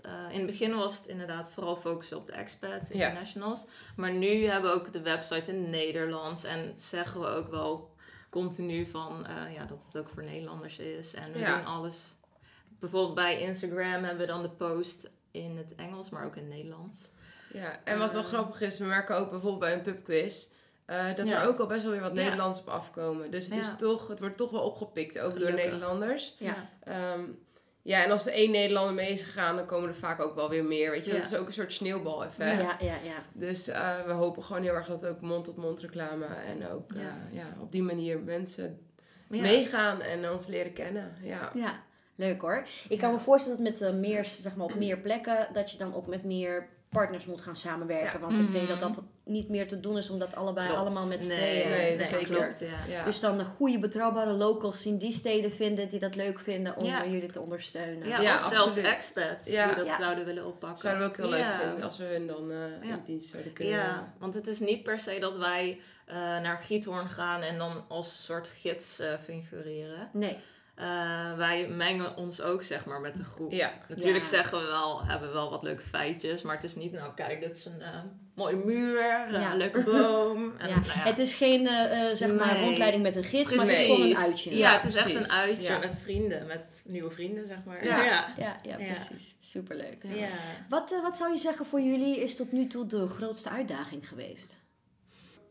[0.07, 2.95] Uh, in het begin was het inderdaad vooral focussen op de expats, Ja.
[3.07, 3.67] internationals.
[3.97, 6.45] Maar nu hebben we ook de website in het Nederlands.
[6.45, 7.91] En zeggen we ook wel
[8.31, 11.15] continu van eh, ja, dat het ook voor Nederlanders is.
[11.15, 11.57] En we Ja.
[11.57, 11.97] doen alles.
[12.81, 16.53] Bijvoorbeeld bij Instagram hebben we dan de post in het Engels, maar ook in het
[16.53, 17.11] Nederlands.
[17.53, 18.27] Ja, en wat wel Eh.
[18.29, 20.47] grappig is, we merken ook bijvoorbeeld bij een pubquiz.
[20.87, 21.43] eh, dat Ja.
[21.43, 22.23] er ook al best wel weer wat Ja.
[22.23, 23.31] Nederlands op afkomen.
[23.31, 25.53] Dus het, is toch, het wordt toch wel opgepikt, ook door.
[25.53, 26.37] Nederlanders.
[26.39, 26.69] Ja.
[26.85, 27.21] Ehm,
[27.83, 30.49] Ja, en als er één Nederlander mee is gegaan, dan komen er vaak ook wel
[30.49, 30.91] weer meer.
[30.91, 32.61] Weet je, dat is ook een soort sneeuwbaleffect.
[32.61, 33.23] Ja, ja, ja.
[33.33, 36.91] Dus eh, we hopen gewoon heel erg dat ook mond-tot-mond reclame en ook
[37.33, 37.57] Ja.
[37.61, 38.81] op die manier mensen
[39.29, 41.15] meegaan en ons leren kennen.
[41.23, 41.51] Ja.
[41.55, 41.83] Ja,
[42.15, 42.67] leuk hoor.
[42.89, 45.79] Ik kan me voorstellen dat met eh, meer, zeg maar, op meer plekken, dat je
[45.79, 48.13] dan ook met meer partners moet gaan samenwerken.
[48.13, 48.27] Ja.
[48.27, 48.93] Want ik denk dat Mhm.
[48.95, 50.81] dat niet meer te doen is om dat allebei Klopt.
[50.81, 52.27] allemaal met z'n nee, tweeën nee, zeker.
[52.27, 52.79] klopt, ja.
[52.95, 53.05] Ja.
[53.05, 56.85] Dus dan een goede, betrouwbare locals in die steden vinden die dat leuk vinden om
[56.85, 57.07] Ja.
[57.07, 58.09] jullie te ondersteunen.
[58.09, 59.67] Ja, Ja, of zelfs expats Ja.
[59.67, 59.97] die dat Ja.
[59.99, 60.79] zouden willen oppakken.
[60.79, 61.49] Zouden we ook heel Ja.
[61.49, 62.95] leuk vinden als we hun dan eh Ja.
[62.95, 66.57] in dienst zouden kunnen Ja, want het is niet per se dat wij eh, naar
[66.59, 70.09] Giethoorn gaan en dan als soort gids eh, figureren.
[70.13, 70.39] Nee.
[70.81, 73.53] Eh, wij mengen ons ook zeg maar met de groep.
[73.53, 73.73] Ja.
[73.89, 74.31] Natuurlijk Ja.
[74.31, 77.41] zeggen we wel, hebben we wel wat leuke feitjes, maar het is niet, nou kijk,
[77.41, 77.99] dit is een eh,
[78.35, 79.51] mooie muur, eh, Ja.
[79.51, 80.53] een leuke boom.
[80.59, 80.75] En, Ja.
[80.75, 80.93] nou ja.
[80.93, 84.03] Het is geen eh, eh, zeg maar rondleiding met een gids, maar het is gewoon
[84.03, 84.51] een uitje.
[84.51, 85.79] Ja, Ja, het is echt een uitje Ja.
[85.79, 87.85] met vrienden, met nieuwe vrienden zeg maar.
[87.85, 88.03] Ja.
[88.13, 88.35] ja.
[88.39, 88.85] Ja, ja, Ja.
[88.93, 89.37] precies.
[89.41, 90.03] Superleuk.
[90.03, 90.29] Ja.
[90.69, 94.09] Wat, eh, wat zou je zeggen voor jullie is tot nu toe de grootste uitdaging
[94.09, 94.59] geweest?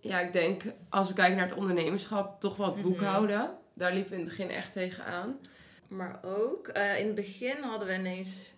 [0.01, 2.83] Ja, ik denk als we kijken naar het ondernemerschap, toch wel het Mhm.
[2.87, 3.51] boekhouden.
[3.79, 5.39] Daar liepen we in het begin echt tegenaan.
[5.87, 8.51] Maar ook, eh, in het begin hadden we ineens,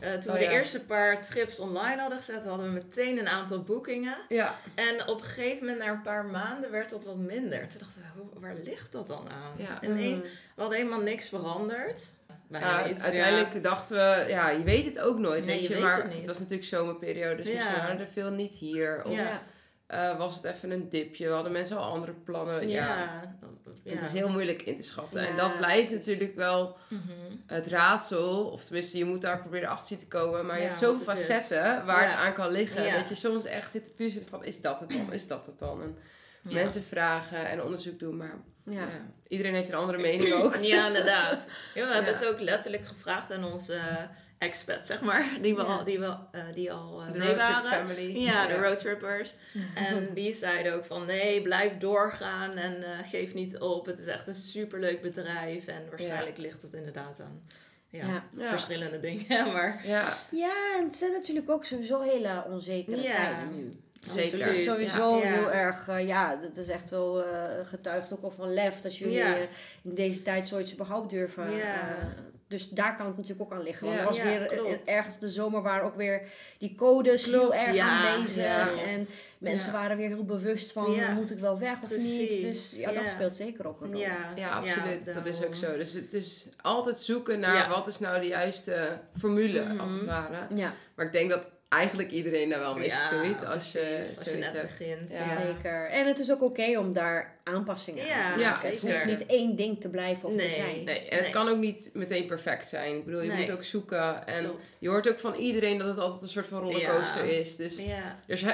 [0.00, 0.50] eh, toen Oh, we de ja.
[0.50, 4.16] eerste paar trips online hadden gezet, hadden we meteen een aantal boekingen.
[4.28, 7.68] Ja, En op een gegeven moment, na een paar maanden, werd dat wat minder.
[7.68, 9.52] Toen dachten we, waar ligt dat dan aan?
[9.56, 9.82] Ja.
[9.82, 10.24] Ineens, Mm.
[10.54, 12.02] we hadden helemaal niks veranderd.
[12.48, 13.00] Bijna Ja, niet.
[13.00, 16.16] uiteindelijk dachten we, ja, je weet het ook nooit, Nee, weet je maar het niet.
[16.16, 17.54] het was natuurlijk zomerperiode, dus Ja.
[17.54, 19.02] misschien waren er veel niet hier.
[19.04, 19.18] Of
[19.86, 22.68] eh, was het even een dipje, we hadden mensen al andere plannen.
[22.68, 23.20] Ja.
[23.82, 23.92] Ja.
[23.94, 25.22] Het is heel moeilijk in te schatten.
[25.22, 26.06] Ja, en dat blijft precies.
[26.06, 27.02] natuurlijk wel Mhm.
[27.46, 28.44] het raadsel.
[28.46, 30.46] Of tenminste, je moet daar proberen achter zien te komen.
[30.46, 32.08] Maar je hebt zoveel facetten waar Ja.
[32.08, 32.82] het aan kan liggen.
[32.84, 32.96] Ja.
[32.98, 35.12] Dat je soms echt zit te puzzelen van, is dat het dan?
[35.12, 35.82] Is dat het dan?
[35.82, 35.96] En
[36.42, 36.52] Ja.
[36.52, 38.16] mensen vragen en onderzoek doen.
[38.16, 38.80] Maar Ja.
[38.80, 38.86] ja.
[39.28, 40.56] iedereen heeft een andere mening ook.
[40.56, 41.46] Ja, inderdaad.
[41.74, 43.80] Ja, we hebben het ook letterlijk gevraagd aan onze uh,
[44.40, 45.28] expats, zeg maar.
[45.42, 45.66] Die, we Ja.
[45.66, 47.70] al, die, we, eh, die al uh, De mee waren.
[47.70, 48.16] family.
[48.18, 49.34] Ja, de roadtrippers.
[49.90, 53.86] En die zeiden ook van nee, blijf doorgaan en eh, geef niet op.
[53.86, 57.42] Het is echt een superleuk bedrijf en waarschijnlijk ligt het inderdaad aan
[57.88, 59.46] ja, verschillende dingen.
[59.52, 63.16] Maar Ja, Ja, en het zijn natuurlijk ook sowieso hele onzekere Ja.
[63.16, 63.72] tijden nu.
[64.10, 64.46] Zeker.
[64.46, 65.32] Het is sowieso Ja.
[65.32, 68.96] heel erg, eh, ja, dat is echt wel eh, getuigd ook al van lef dat
[68.96, 69.34] jullie Ja.
[69.36, 69.42] eh,
[69.82, 71.50] in deze tijd zoiets überhaupt durven.
[71.56, 71.98] Ja.
[72.50, 73.86] Dus daar kan het natuurlijk ook aan liggen.
[73.86, 74.02] Want Ja.
[74.02, 74.88] er was Ja, weer eh, klopt.
[74.88, 76.22] ergens de zomer waren ook weer
[76.58, 78.44] die codes heel erg Ja, aanwezig.
[78.44, 78.68] ja.
[78.82, 79.06] en
[79.38, 79.78] mensen Ja.
[79.78, 81.10] waren weer heel bewust van Ja.
[81.10, 82.40] moet ik wel weg of niet.
[82.40, 84.00] Dus ja, dat speelt zeker ook een rol.
[84.00, 85.04] ja, ja, absoluut.
[85.14, 85.76] dat is ook zo.
[85.76, 87.68] Dus het is altijd zoeken naar Ja.
[87.68, 90.10] wat is nou de juiste formule, als het Mhm.
[90.10, 90.46] ware.
[90.54, 94.16] Ja, Maar ik denk dat eigenlijk iedereen daar wel mee Ja, stoeit als je, precies.
[94.18, 94.78] Als je net hebt.
[94.78, 95.10] begint.
[95.12, 95.40] Ja.
[95.40, 95.88] zeker.
[95.90, 98.68] En het is ook oké om daar aanpassingen Ja, aan te Ja, maken.
[98.70, 100.84] het hoeft niet één ding te blijven of te zijn.
[100.84, 101.30] Nee, en het Nee.
[101.30, 102.96] kan ook niet meteen perfect zijn.
[102.96, 103.36] Ik bedoel, je Nee.
[103.40, 104.26] moet ook zoeken.
[104.26, 104.76] En Klopt.
[104.78, 107.30] je hoort ook van iedereen dat het altijd een soort van rollercoaster Ja.
[107.38, 107.56] is.
[107.56, 107.76] Dus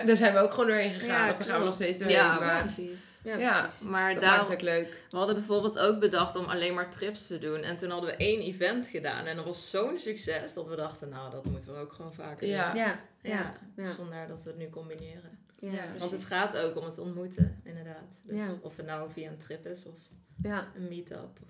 [0.06, 1.26] daar zijn we ook gewoon doorheen gegaan.
[1.26, 2.16] Ja, of daar gaan we nog steeds doorheen.
[2.16, 3.00] ja maar precies.
[3.38, 3.70] Ja.
[3.84, 5.02] Maar dat daar, maakt het ook leuk.
[5.10, 7.62] we hadden bijvoorbeeld ook bedacht om alleen maar trips te doen.
[7.62, 9.26] En toen hadden we één event gedaan.
[9.26, 12.46] En dat was zo'n succes dat we dachten, nou, dat moeten we ook gewoon vaker
[12.48, 12.66] Ja.
[12.72, 12.80] doen.
[12.80, 12.86] Ja,
[13.22, 13.90] Ja, ja, ja.
[13.90, 15.38] Vandaar dat we het nu combineren.
[15.58, 18.20] ja, Ja, Want het gaat ook om het ontmoeten, inderdaad.
[18.22, 18.46] Dus Ja.
[18.62, 19.98] of het nou via een trip is of
[20.42, 20.66] Ja.
[20.76, 21.48] een meet-up of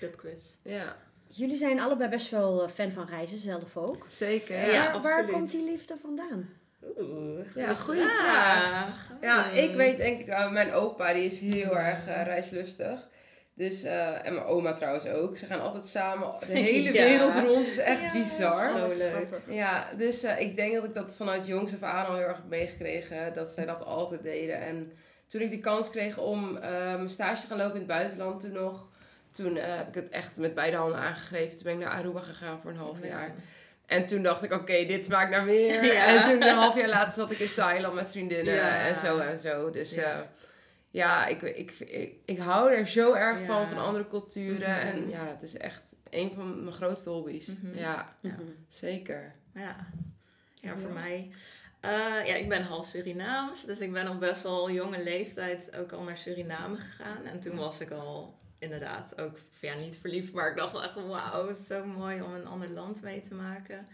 [0.00, 0.54] pubquiz.
[0.62, 0.96] Ja,
[1.30, 4.06] Jullie zijn allebei best wel eh, fan van reizen, zelf ook.
[4.08, 4.56] zeker.
[4.58, 6.48] Ja, Ja, waar, komt die liefde vandaan?
[6.96, 9.10] Oeh, Ja, goeie vraag.
[9.20, 13.08] Ja, ik weet denk ik, uh, mijn opa die is heel erg uh, reislustig.
[13.54, 15.36] Dus, uh, en mijn oma trouwens ook.
[15.36, 17.04] Ze gaan altijd samen de hele Ja.
[17.04, 17.58] wereld rond.
[17.58, 18.68] Het is echt Ja, bizar.
[18.70, 18.96] Zo leuk.
[19.28, 19.54] schattig.
[19.54, 22.36] Ja, dus uh, ik denk dat ik dat vanuit jongs af aan al heel erg
[22.36, 23.34] heb meegekregen.
[23.34, 24.60] Dat zij dat altijd deden.
[24.60, 24.92] En
[25.26, 26.60] toen ik de kans kreeg om uh,
[26.94, 28.86] mijn stage te gaan lopen in het buitenland toen nog.
[29.30, 31.54] Toen uh, heb ik het echt met beide handen aangegrepen.
[31.56, 33.34] Toen ben ik naar Aruba gegaan voor een half jaar.
[33.88, 35.84] En toen dacht ik, oké, dit smaakt naar meer.
[35.92, 36.06] Ja.
[36.06, 38.78] En toen een half jaar later zat ik in Thailand met vriendinnen Ja.
[38.86, 39.70] en zo en zo.
[39.70, 40.02] Dus Ja.
[40.02, 40.24] ja,
[40.90, 44.70] ja ik, ik, ik, ik hou er zo erg van, van andere culturen.
[44.76, 44.86] Mhm.
[44.86, 47.46] En ja, het is echt een van mijn grootste hobby's.
[47.46, 47.78] Mhm.
[47.78, 48.34] Ja, Ja.
[48.68, 49.34] Zeker.
[49.54, 49.76] Ja,
[50.54, 51.30] ja voor mij.
[51.80, 51.90] Eh,
[52.26, 56.02] ja, ik ben half Surinaams, dus ik ben op best wel jonge leeftijd ook al
[56.02, 57.24] naar Suriname gegaan.
[57.24, 60.94] En toen was ik al inderdaad ook, ja, niet verliefd, maar ik dacht wel echt,
[60.94, 63.86] wauw, het is zo mooi om een ander land mee te maken.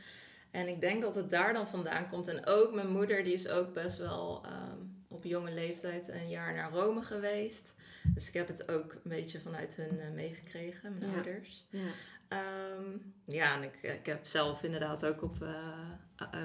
[0.50, 2.28] En ik denk dat het daar dan vandaan komt.
[2.28, 6.54] En ook mijn moeder, die is ook best wel ehm, op jonge leeftijd een jaar
[6.54, 7.74] naar Rome geweest.
[8.14, 11.16] Dus ik heb het ook een beetje vanuit hun eh, meegekregen, mijn Ja.
[11.16, 11.64] ouders.
[11.70, 11.80] Ja.
[12.28, 12.84] Ehm,
[13.24, 15.36] ja, en ik, ik heb zelf inderdaad ook op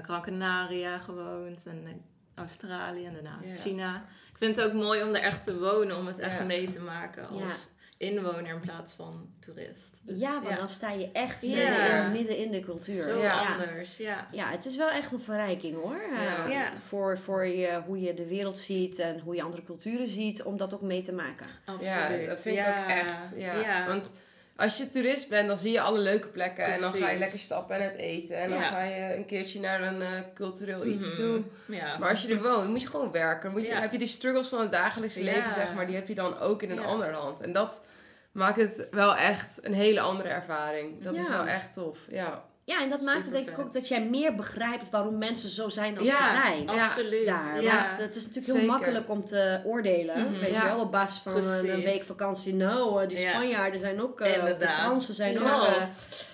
[0.01, 2.01] Gran Canaria gewoond en
[2.35, 3.55] Australië en daarna Ja.
[3.55, 4.05] China.
[4.31, 6.79] Ik vind het ook mooi om er echt te wonen, om het echt mee te
[6.81, 7.55] maken als Ja.
[7.99, 9.99] Inwoner in plaats van toerist.
[10.03, 11.55] Dus Ja, maar dan sta je echt Ja.
[11.69, 13.03] midden, in, midden in de cultuur.
[13.03, 13.41] Zo Ja.
[13.55, 14.27] anders, ja.
[14.31, 16.01] Ja, het is wel echt een verrijking hoor.
[16.11, 16.45] Ja.
[16.45, 16.71] Eh, Ja.
[16.87, 20.57] Voor, voor je, hoe je de wereld ziet en hoe je andere culturen ziet, om
[20.57, 21.45] dat ook mee te maken.
[21.65, 21.85] Absoluut.
[22.21, 22.81] Ja, dat vind ik Ja.
[22.83, 23.33] ook echt.
[23.35, 23.59] Ja.
[23.59, 23.87] Ja.
[23.87, 24.11] Want
[24.59, 26.63] als je toerist bent, dan zie je alle leuke plekken.
[26.65, 28.37] En dan ga je lekker stappen en het eten.
[28.37, 28.63] En dan Ja.
[28.65, 31.15] ga je een keertje naar een eh, cultureel iets Mhm.
[31.15, 31.41] toe.
[31.67, 31.97] Ja.
[31.97, 33.51] Maar als je er woont, moet je gewoon werken.
[33.51, 33.79] Moet je, Ja.
[33.79, 35.25] heb je die struggles van het dagelijkse Ja.
[35.33, 37.41] leven, zeg maar, die heb je dan ook in een ander land.
[37.41, 37.83] En dat
[38.31, 41.03] maakt het wel echt een hele andere ervaring.
[41.03, 41.97] Dat is wel echt tof.
[42.09, 45.49] Ja, Ja, en dat maakt het denk ik ook dat jij meer begrijpt waarom mensen
[45.49, 46.23] zo zijn als Ja.
[46.23, 46.63] ze zijn.
[46.75, 46.83] Ja.
[46.83, 47.25] Absoluut.
[47.25, 47.75] Daar, ja.
[47.87, 48.71] want het is natuurlijk heel Zeker.
[48.71, 50.21] makkelijk om te oordelen.
[50.31, 50.39] Mhm.
[50.39, 50.61] Weet Ja.
[50.61, 51.83] je wel, op basis van een, een Precies.
[51.83, 52.53] week vakantie.
[52.53, 53.29] Nou, eh, die Ja.
[53.29, 54.55] Spanjaarden zijn ook, eh, de.
[54.67, 55.43] Fransen zijn ook.
[55.43, 55.67] Ja.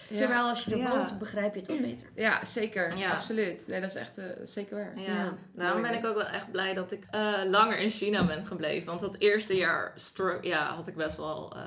[0.10, 0.89] eh, terwijl als je er Ja.
[0.98, 2.08] woont, begrijp je het wel beter.
[2.15, 2.98] ja zeker.
[2.98, 3.12] Ja.
[3.12, 3.67] Absoluut.
[3.67, 4.91] Nee, dat is echt eh, zeker waar.
[4.95, 8.26] Ja, Ja, daarom ben ik ook wel echt blij dat ik eh, langer in China
[8.26, 8.86] ben gebleven.
[8.88, 11.62] Want dat eerste jaar stru- ja, had ik best wel, eh,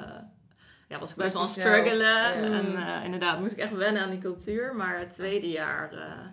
[0.89, 2.07] ja, was ik best wel aan het struggelen.
[2.07, 2.33] ja.
[2.33, 4.75] En eh, inderdaad moest ik echt wennen aan die cultuur.
[4.75, 6.27] Maar het tweede jaar eh,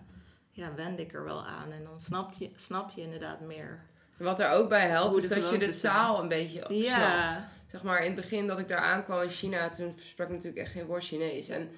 [0.52, 1.72] ja, wende ik er wel aan.
[1.72, 3.80] En dan snap je, snap je inderdaad meer.
[4.18, 5.94] Wat er ook bij helpt, is dat je de zijn.
[5.94, 6.76] taal een beetje snapt.
[6.86, 10.34] Ja, zeg maar in het begin dat ik daar aankwam in China, toen sprak ik
[10.34, 11.50] natuurlijk echt geen woord Chinees.
[11.50, 11.70] En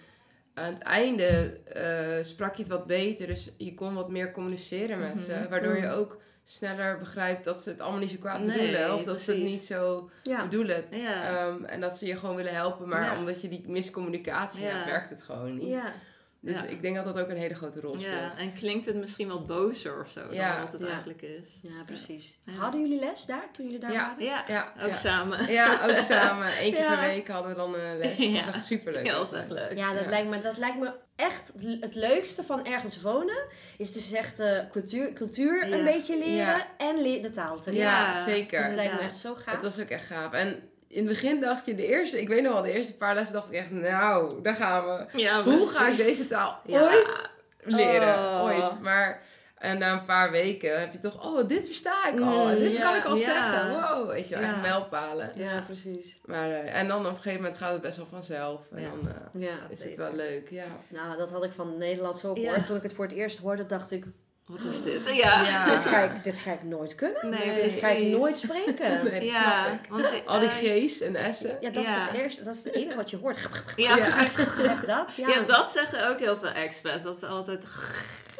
[0.54, 5.00] aan het einde eh, sprak je het wat beter, dus je kon wat meer communiceren
[5.00, 5.34] met ze.
[5.34, 5.50] Mhm.
[5.50, 5.98] Waardoor je Mhm.
[5.98, 8.94] ook sneller begrijpt dat ze het allemaal niet zo kwaad Nee, bedoelen.
[8.94, 10.42] Of dat ze het niet zo Ja.
[10.44, 10.84] bedoelen.
[10.92, 11.24] ja.
[11.24, 13.18] Ehm, en dat ze je gewoon willen helpen, maar Ja.
[13.18, 14.70] omdat je die miscommunicatie Ja.
[14.70, 15.68] hebt, werkt het gewoon niet.
[15.68, 15.94] Ja.
[16.40, 16.66] Dus Ja.
[16.66, 18.14] ik denk dat dat ook een hele grote rol speelt.
[18.14, 20.54] ja, en klinkt het misschien wat bozer of zo Ja.
[20.54, 20.88] dan wat het Ja.
[20.88, 21.60] eigenlijk is.
[21.62, 22.40] ja, precies.
[22.46, 22.54] Ja.
[22.54, 24.08] Hadden jullie les daar, toen jullie daar Ja.
[24.10, 24.24] waren?
[24.26, 24.94] Ja, Ja, ook ja.
[24.94, 25.52] samen.
[25.52, 26.48] Ja, ook samen.
[26.48, 26.96] Eén keer Ja.
[26.96, 28.18] per week hadden we dan een les.
[28.18, 29.06] Dat was echt superleuk.
[29.06, 29.78] Ja, dat is echt leuk.
[29.78, 30.10] Ja, dat, Ja.
[30.10, 31.52] Lijkt me, dat lijkt me echt
[31.82, 33.38] het- leukste van ergens wonen.
[33.78, 35.78] Is dus echt de cultuur, cultuur Ja.
[35.78, 36.68] een beetje leren Ja.
[36.78, 37.88] en le- de taal te leren.
[37.88, 38.24] Ja.
[38.24, 38.64] zeker.
[38.66, 39.54] Dat lijkt me echt zo gaaf.
[39.54, 40.32] Het was ook echt gaaf.
[40.34, 40.48] En
[40.88, 43.36] in het begin dacht je, de eerste, ik weet nog wel, de eerste paar lessen
[43.36, 45.06] dacht ik echt, nou, daar gaan we.
[45.20, 46.82] Ja, Hoe ga ik deze taal Ja.
[46.82, 47.30] ooit
[47.64, 48.16] leren?
[48.16, 48.44] Oh.
[48.44, 48.82] Ooit.
[48.82, 49.22] Maar
[49.58, 52.50] en na een paar weken heb je toch, oh, dit versta ik al.
[52.50, 53.24] En dit Mm, kan ja, ik al ja.
[53.24, 53.70] zeggen.
[53.72, 54.52] Wow, weet je wel, Ja.
[54.52, 55.32] echt mijlpalen.
[55.36, 56.18] Ja, precies.
[56.26, 58.62] Maar, eh, en dan op een gegeven moment gaat het best wel vanzelf.
[58.72, 58.90] En Ja.
[58.90, 59.56] dan eh, Ja.
[59.70, 60.66] is het wel leuk, ja.
[60.88, 62.42] Nou, dat had ik van Nederland zo Ja.
[62.50, 62.66] gehoord.
[62.66, 64.06] Toen ik het voor het eerst hoorde, dacht ik...
[64.46, 65.08] Wat is dit?
[65.16, 65.42] Ja.
[65.42, 65.66] Ja.
[65.66, 67.30] Dit, ga ik, dit ga ik nooit kunnen.
[67.30, 67.62] Nee, Nee.
[67.64, 69.04] Dit ga ik nooit spreken.
[69.04, 69.90] Nee, dat Ja, snap ik.
[70.12, 71.58] want Al die eh, G's en S'en.
[71.62, 72.06] Ja, dat, Is Ja.
[72.08, 73.38] het eerste, dat is het enige wat je hoort.
[73.76, 74.10] Ja, Ja.
[74.16, 74.38] precies.
[74.66, 75.16] Echt dat?
[75.16, 75.28] Ja.
[75.30, 77.04] Ja, dat zeggen ook heel veel expats.
[77.04, 77.64] Dat ze altijd...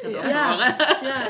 [0.02, 0.28] Ja.
[0.28, 0.76] Ja.
[1.02, 1.28] Ja.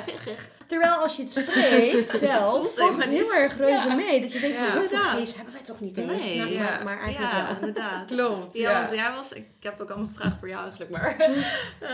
[0.66, 3.94] Terwijl als je het spreekt zelf, Voelt valt het heel erg reuze Ja.
[3.94, 4.20] mee.
[4.20, 5.14] Dat je denkt, Ja.
[5.14, 6.24] G's hebben wij toch niet eens?
[6.24, 6.62] Nee, Nou, ja.
[6.62, 7.57] maar, maar eigenlijk ja, wel.
[7.57, 8.07] inderdaad.
[8.12, 8.83] Klopt, Ja, ja.
[8.83, 9.33] want jij was...
[9.33, 11.16] Ik heb ook allemaal vragen voor jou eigenlijk, maar...
[11.81, 11.88] eh,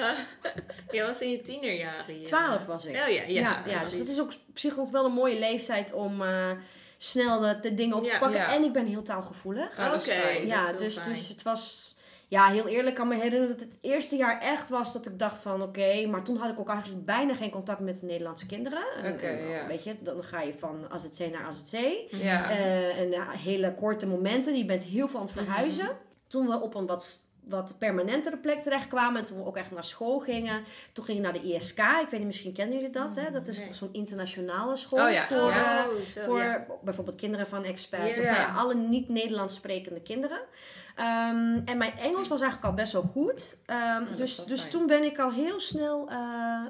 [0.91, 2.25] jij was in je tienerjaren.
[2.25, 2.91] Twaalf was ik.
[2.95, 3.23] Oh ja, ja.
[3.27, 6.51] ja, ja, dus het is ook op zich ook wel een mooie leeftijd om eh,
[6.99, 8.19] snel de, de dingen op te Ja.
[8.19, 8.39] pakken.
[8.41, 8.53] Ja.
[8.55, 9.79] En ik ben heel taalgevoelig.
[9.79, 10.15] Is Oké.
[10.47, 11.09] ja, dus, fijn.
[11.13, 11.94] dus het was...
[12.29, 15.19] Ja, heel eerlijk kan me herinneren dat het het eerste jaar echt was dat ik
[15.19, 18.47] dacht van oké, maar toen had ik ook eigenlijk bijna geen contact met de Nederlandse
[18.47, 18.83] kinderen.
[19.03, 19.39] En- Oké.
[19.69, 21.79] Weet je, dan ga je van AZC naar AZC.
[22.11, 22.51] Ja.
[22.51, 24.57] Eh, en ja, hele korte momenten.
[24.57, 25.89] Je bent heel veel aan het verhuizen.
[26.29, 29.19] Toen we op een wat, wat permanentere plek terechtkwamen.
[29.21, 30.65] En toen we ook echt naar school gingen.
[30.93, 31.79] Toen ging ik naar de ISK.
[31.79, 33.17] Ik weet niet, misschien kennen jullie dat.
[33.17, 33.31] Hè?
[33.31, 33.67] Dat is Nee.
[33.67, 35.07] toch zo'n internationale school.
[35.07, 35.79] Oh ja, Voor, ja.
[35.85, 36.67] eh, Oh, zo, voor ja.
[36.83, 38.03] bijvoorbeeld kinderen van expats.
[38.17, 38.21] Ja.
[38.23, 40.41] Of nou ja, alle niet-Nederlands sprekende kinderen.
[40.95, 43.57] Ehm, en mijn Engels was eigenlijk al best wel goed.
[43.67, 44.73] Ehm, dus dus fijn.
[44.73, 46.17] toen ben ik al heel snel eh,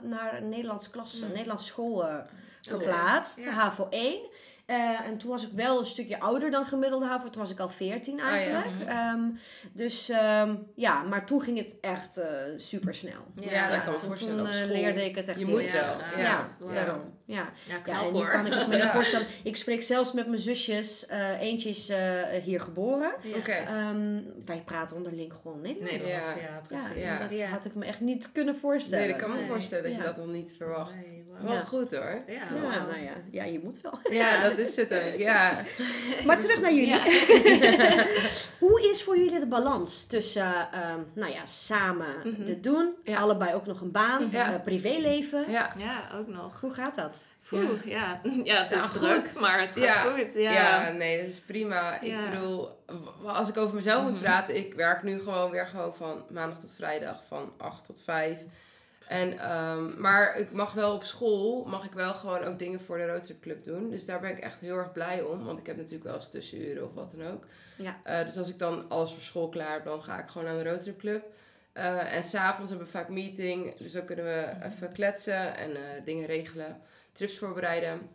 [0.03, 2.15] naar een Nederlandse klas, een Nederlandse school eh,
[2.61, 3.43] geplaatst.
[3.45, 3.51] Ja.
[3.51, 4.19] HAVO 1.
[4.67, 7.31] Eh, en toen was ik wel een stukje ouder dan gemiddelde HAVO.
[7.31, 8.33] Toen was ik al 14 Ah, ja.
[8.35, 8.91] eigenlijk.
[8.91, 9.21] Ehm,
[9.73, 12.21] dus ehm, ja, maar toen ging het echt
[12.57, 13.21] super snel.
[13.41, 14.37] Ja, dat kan me toen, voorstellen.
[14.37, 14.73] toen Op eh, school.
[14.73, 15.83] leerde ik het echt Je heel moet wel.
[15.83, 16.49] Ja, Ja, Ja.
[16.59, 16.75] Wauw.
[16.75, 17.01] daarom.
[17.27, 17.35] Ja.
[17.37, 18.31] Ja, Ja, knap en nu hoor.
[18.31, 18.93] kan ik het me Ja.
[18.93, 19.27] voorstellen.
[19.43, 21.07] Ik spreek zelfs met mijn zusjes.
[21.07, 23.13] eh, eentje is eh, hier geboren.
[23.23, 23.37] Ja.
[23.37, 23.53] Oké.
[23.53, 25.93] Ehm, wij praten onderling gewoon Nederlands.
[25.93, 26.41] Nederlands, Ja.
[26.41, 27.03] ja, Ja, precies.
[27.03, 27.19] Ja.
[27.19, 27.47] dat Ja.
[27.47, 29.05] had ik me echt niet kunnen voorstellen.
[29.05, 29.47] Nee, dat kan me Nee.
[29.47, 30.95] voorstellen dat je dat nog niet verwacht.
[30.95, 31.23] Nee.
[31.43, 31.61] Wel Ja.
[31.61, 32.23] goed hoor.
[32.27, 33.13] Ja, nou ja.
[33.31, 33.99] ja, je moet wel.
[34.11, 35.15] Ja, dat is het ook.
[35.19, 35.63] Ja.
[36.27, 36.89] Maar terug naar jullie.
[36.89, 37.03] Ja.
[38.59, 42.45] Hoe is voor jullie de balans tussen, ehm, nou ja, samen Mhm.
[42.45, 43.19] dit doen, Ja.
[43.19, 44.55] allebei ook nog een baan, Ja.
[44.55, 45.45] eh, privéleven?
[45.51, 45.73] Ja.
[45.79, 46.61] Ja, ook nog.
[46.61, 47.14] Hoe gaat dat?
[47.53, 48.21] Oeh, ja.
[48.45, 49.41] Ja, het is Ja, druk, goed.
[49.41, 49.93] maar het gaat Ja.
[49.95, 50.35] goed.
[50.35, 50.53] Ja.
[50.53, 50.91] Ja.
[50.93, 52.01] nee, dat is prima.
[52.01, 52.69] Ik bedoel,
[53.27, 54.21] als ik over mezelf moet Mhm.
[54.23, 58.39] praten, ik werk nu gewoon weer gewoon van maandag tot vrijdag van 8 tot 5.
[59.09, 62.97] En, ehm, maar ik mag wel op school, mag ik wel gewoon ook dingen voor
[62.99, 63.91] de Rotary Club doen.
[63.91, 66.29] Dus daar ben ik echt heel erg blij om, want ik heb natuurlijk wel eens
[66.31, 67.45] tussenuren of wat dan ook.
[67.77, 67.97] Ja.
[68.03, 70.57] Eh, dus als ik dan alles voor school klaar heb, dan ga ik gewoon aan
[70.59, 71.25] de Rotary Club.
[71.73, 75.83] Eh, en s'avonds hebben we vaak meeting, dus dan kunnen we even kletsen en eh,
[76.05, 76.81] dingen regelen,
[77.15, 78.09] trips voorbereiden.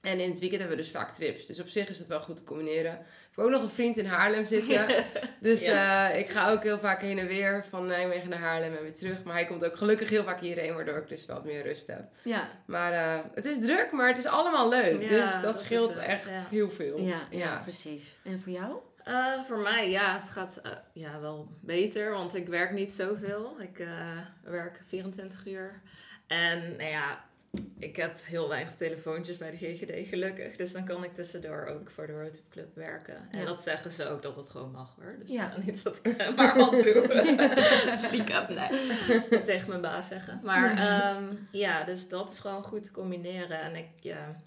[0.00, 1.46] En in het weekend hebben we dus vaak trips.
[1.46, 2.92] Dus op zich is het wel goed te combineren.
[3.00, 4.86] Ik heb ook nog een vriend in Haarlem zitten.
[5.40, 6.10] Dus Ja.
[6.10, 8.94] eh, ik ga ook heel vaak heen en weer van Nijmegen naar Haarlem en weer
[8.94, 9.24] terug.
[9.24, 12.02] Maar hij komt ook gelukkig heel vaak hierheen, waardoor ik dus wat meer rust heb.
[12.22, 15.02] Ja, Maar eh, het is druk, maar het is allemaal leuk.
[15.02, 16.46] Ja, dus dat, scheelt echt ja.
[16.50, 16.98] heel veel.
[17.00, 17.60] ja, ja.
[17.62, 18.16] precies.
[18.24, 18.76] En voor jou?
[19.04, 20.60] Eh, voor mij, ja, het gaat
[20.92, 23.56] ja, wel beter, want ik werk niet zoveel.
[23.60, 25.70] Ik eh, werk 24 uur.
[26.26, 27.24] En nou ja,
[27.78, 30.56] ik heb heel weinig telefoontjes bij de GGD gelukkig.
[30.56, 33.28] Dus dan kan ik tussendoor ook voor de Roadtrip Club werken.
[33.30, 33.44] En Ja.
[33.44, 35.16] dat zeggen ze ook dat dat gewoon mag hoor.
[35.18, 35.52] Dus Ja.
[35.56, 35.62] ja.
[35.64, 37.94] niet dat ik maar wat doe.
[38.06, 39.42] Stiekem, nee.
[39.44, 40.40] Tegen mijn baas zeggen.
[40.42, 43.60] Maar ehm, ja, dus dat is gewoon goed te combineren.
[43.60, 44.44] En ik, ja...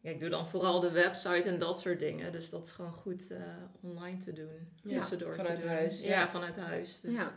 [0.00, 2.32] Ja, ik doe dan vooral de website en dat soort dingen.
[2.32, 3.40] Dus dat is gewoon goed eh,
[3.80, 4.68] online te doen.
[4.82, 5.68] Ja, tussendoor te vanuit doen.
[5.68, 6.28] huis, Ja, ja.
[6.28, 6.98] vanuit huis.
[7.02, 7.12] Dus.
[7.14, 7.32] Ja.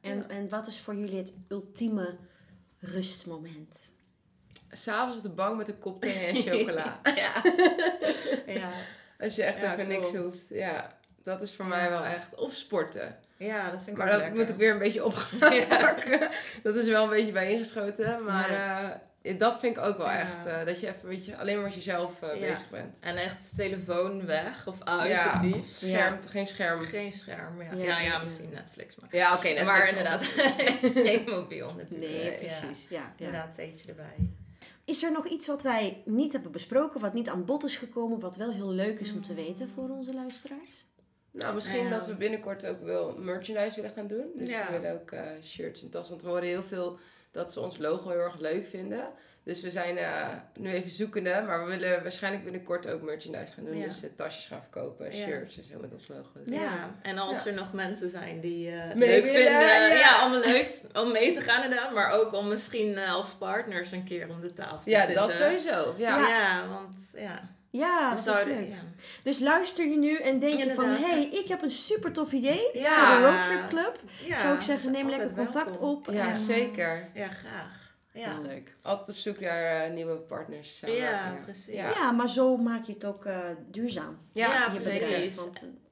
[0.00, 2.16] En, en wat is voor jullie het ultieme
[2.78, 3.76] rustmoment?
[4.70, 7.00] S'avonds op de bank met een kop thee en chocola.
[7.04, 7.42] ja.
[8.46, 8.70] ja.
[9.20, 10.48] Als je echt Ja, even niks hoeft.
[10.48, 12.34] Ja, dat is voor mij wel echt.
[12.34, 13.16] Of sporten.
[13.36, 14.38] ja, dat vind ik Maar ook dat lekker.
[14.40, 16.28] moet ik weer een beetje op gaan pakken.
[16.62, 18.24] Dat is wel een beetje bij ingeschoten.
[18.24, 18.50] Maar
[19.22, 20.46] eh, dat vind ik ook wel echt.
[20.46, 22.98] eh, dat je even weet je, alleen maar met jezelf eh, bezig bent.
[23.00, 25.40] En echt telefoon weg of uit Ja.
[25.40, 25.76] het liefst.
[25.76, 26.82] Scherm, Geen scherm.
[26.82, 27.62] Geen scherm.
[27.62, 28.00] Ja, Ja.
[28.00, 28.96] ja, misschien Netflix.
[28.96, 29.42] Maar, Ja, oké.
[29.48, 30.22] Netflix maar inderdaad,
[31.06, 31.72] geen mobiel.
[31.88, 32.86] Nee, precies.
[32.88, 33.12] Ja, ja.
[33.16, 34.30] Inderdaad, theetje erbij.
[34.86, 38.20] Is er nog iets wat wij niet hebben besproken, wat niet aan bod is gekomen,
[38.20, 40.84] wat wel heel leuk is om te weten voor onze luisteraars?
[41.30, 41.90] Nou, misschien Ja.
[41.90, 44.26] dat we binnenkort ook wel merchandise willen gaan doen.
[44.34, 44.66] Dus Ja.
[44.66, 46.10] we willen ook eh, shirts en tassen.
[46.14, 46.98] Want we horen heel veel
[47.36, 49.08] dat ze ons logo heel erg leuk vinden.
[49.44, 50.26] Dus we zijn eh,
[50.58, 51.42] nu even zoekende.
[51.46, 53.76] Maar we willen waarschijnlijk binnenkort ook merchandise gaan doen.
[53.76, 53.84] Ja.
[53.84, 55.24] Dus eh, tasjes gaan verkopen, Ja.
[55.26, 56.30] shirts en zo met ons logo.
[56.46, 56.60] Ja.
[56.60, 56.90] Ja.
[57.02, 57.50] en als Ja.
[57.50, 59.92] er nog mensen zijn die eh Mee leuk willen, vinden, ja.
[59.92, 60.26] ja.
[60.26, 64.28] om leuk om mee te gaan inderdaad, maar ook om misschien als partners een keer
[64.30, 65.26] om de tafel te Ja, zitten.
[65.26, 65.94] dat sowieso.
[65.98, 66.18] Ja.
[66.28, 67.40] Ja, want ja,
[67.76, 68.68] Ja, dat is leuk.
[68.68, 68.76] ja.
[69.22, 72.32] Dus luister je nu en denk je van, hé, hey, ik heb een super tof
[72.32, 73.20] idee Ja.
[73.20, 74.00] voor de Roadtrip Club.
[74.24, 75.88] Ja, Zou ik zeggen, neem lekker contact welkom.
[75.88, 76.06] op.
[76.10, 77.10] Ja, en- zeker.
[77.14, 77.84] Ja, graag.
[78.12, 78.76] Ja, Heel leuk.
[78.82, 80.80] Altijd op zoek naar eh, nieuwe partners.
[80.86, 81.66] ja, precies.
[81.66, 81.72] Ja.
[81.88, 81.90] Ja.
[81.90, 83.38] Ja, maar zo maak je het ook eh,
[83.70, 84.18] duurzaam.
[84.32, 85.38] Ja, Ja, je precies.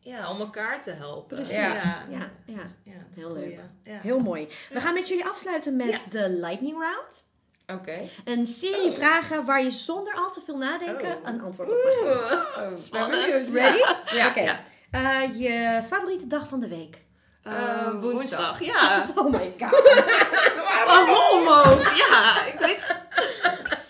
[0.02, 1.36] eh, om elkaar te helpen.
[1.36, 1.54] Precies.
[1.54, 1.72] Ja.
[1.72, 1.96] ja.
[2.10, 3.58] ja, ja, Ja, Heel leuk.
[3.82, 3.98] Ja.
[4.00, 4.48] heel mooi.
[4.72, 5.98] We gaan met jullie afsluiten met Ja.
[6.10, 7.24] de Lightning Round.
[7.66, 8.08] Oké.
[8.24, 8.94] Een serie Oh.
[8.94, 11.28] vragen waar je zonder al te veel nadenken Oh.
[11.28, 12.36] een antwoord op mag geven.
[12.70, 13.48] Oh, Spannend.
[13.52, 13.78] Ready?
[14.16, 14.28] Ja.
[14.28, 14.40] Oké.
[14.40, 14.60] Ja.
[14.90, 16.96] Eh, je favoriete dag van de week?
[17.42, 17.52] Eh,
[18.00, 18.58] woensdag.
[18.58, 19.06] woensdag, ja.
[19.22, 19.92] Oh my god.
[20.86, 21.82] Waarom ook?
[21.82, 23.02] Ja, ik weet het.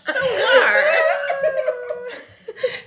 [0.05, 1.03] Zo raar.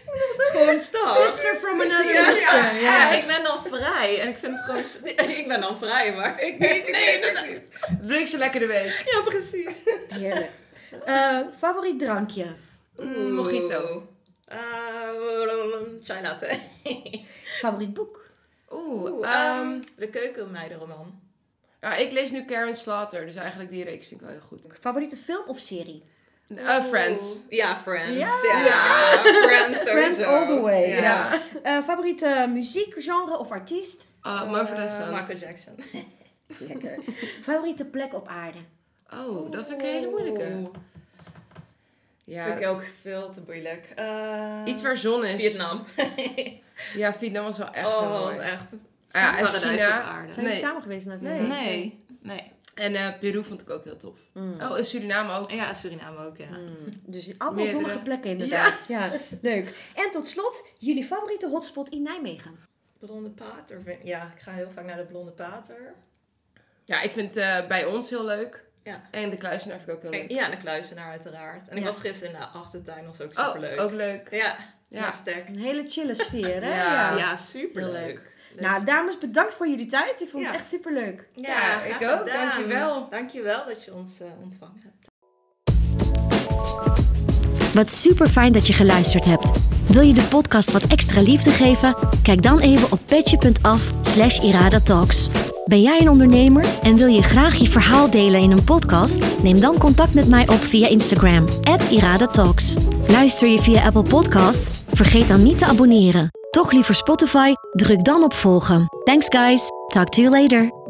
[0.07, 1.23] Het is gewoon dag.
[1.29, 2.57] Sister from another Ja, sister.
[2.63, 2.71] ja.
[2.71, 2.79] Ja.
[2.81, 5.29] Ja, ik ben dan vrij en ik vind het gewoon...
[5.37, 7.61] Ik ben dan vrij, maar ik weet nee, het niet.
[8.07, 9.03] Drink ze lekker de week.
[9.05, 9.71] Ja, precies.
[10.09, 10.49] Heerlijk.
[11.07, 12.45] Eh, favoriet drankje?
[12.99, 14.07] Mm, mojito.
[14.51, 16.49] Uh, chai latte.
[17.61, 18.25] Favoriet boek?
[18.71, 21.19] Oeh, Oeh, ehm, ehm, de keukenmeidenroman.
[21.81, 24.65] ja, ik lees nu Karen Slater, dus eigenlijk die reeks vind ik wel heel goed.
[24.79, 26.03] Favoriete film of serie?
[26.55, 27.39] Eh, Friends.
[27.49, 28.09] Ja, Friends.
[28.17, 28.39] Ja.
[28.43, 29.73] Ja, Ja.
[29.73, 30.89] Friends all the way.
[30.89, 31.01] Ja.
[31.01, 31.39] Ja.
[31.63, 34.07] Eh, favoriete muziekgenre of artiest?
[34.23, 35.09] Uh, Eh, Sons.
[35.09, 35.73] Michael Jackson.
[36.67, 36.99] Lekker.
[37.41, 38.57] favoriete plek op aarde?
[39.13, 40.69] Oh, dat vind ik een hele moeilijke.
[42.27, 43.91] Ja, Vind ik ook veel te moeilijk.
[43.95, 45.41] Eh, iets waar zon is.
[45.45, 45.83] Vietnam.
[46.95, 48.71] Ja, Vietnam was wel echt heel oh, was echt
[49.11, 49.99] Ah ja, en paradijs China.
[49.99, 50.33] op aarde.
[50.33, 50.53] Zijn Nee.
[50.53, 51.17] jullie samen geweest naar.
[51.17, 51.47] Vietnam?
[51.47, 52.51] Nee, nee.
[52.75, 54.19] En eh, Peru vond ik ook heel tof.
[54.33, 54.53] Mm.
[54.61, 55.51] Oh, en Suriname ook.
[55.51, 56.49] Ja, Suriname ook, ja.
[56.57, 56.75] Mm.
[57.05, 57.77] Dus allemaal Meerdere.
[57.79, 58.73] zonnige plekken inderdaad.
[58.87, 59.11] Ja.
[59.41, 59.73] leuk.
[59.95, 62.59] En tot slot, jullie favoriete hotspot in Nijmegen?
[62.99, 63.97] Blonde Pater.
[64.03, 65.93] Ja, ik ga heel vaak naar de Blonde Pater.
[66.85, 68.65] Ja, ik vind eh, bij ons heel leuk.
[68.87, 69.01] Ja.
[69.11, 70.31] En de kluizenaar vind ik ook heel En, leuk.
[70.31, 71.67] ja, de kluizenaar uiteraard.
[71.67, 71.89] En ik Ja.
[71.89, 73.79] was gisteren in de achtertuin, was ook Oh, superleuk.
[73.79, 74.27] ook leuk.
[74.31, 74.99] Ja, Ja.
[74.99, 75.09] ja.
[75.09, 75.47] sterk.
[75.47, 76.75] Een hele chille sfeer, hè?
[76.83, 77.17] Ja.
[77.17, 77.93] Ja, superleuk.
[77.93, 78.21] Leuk.
[78.51, 78.61] Leuk.
[78.65, 80.21] Nou, dames, bedankt voor jullie tijd.
[80.21, 80.59] Ik vond het Ja.
[80.59, 81.29] echt super leuk.
[81.33, 82.17] Ja, graag ik ook.
[82.17, 82.49] gedaan.
[82.49, 83.09] Dankjewel.
[83.09, 84.95] Dankjewel dat je ons eh, ontvangen hebt.
[87.73, 89.51] Wat super fijn dat je geluisterd hebt.
[89.87, 91.95] Wil je de podcast wat extra liefde geven?
[92.23, 95.27] Kijk dan even op petje.af slash iradatalks.
[95.67, 99.41] Ben jij een ondernemer en wil je graag je verhaal delen in een podcast?
[99.43, 101.45] Neem dan contact met mij op via Instagram,
[101.89, 102.75] iradatalks.
[103.07, 104.83] Luister je via Apple Podcasts?
[104.87, 106.29] Vergeet dan niet te abonneren.
[106.49, 107.53] Toch liever Spotify?
[107.71, 108.87] Druk dan op volgen.
[109.03, 110.86] Thanks guys, talk to you later.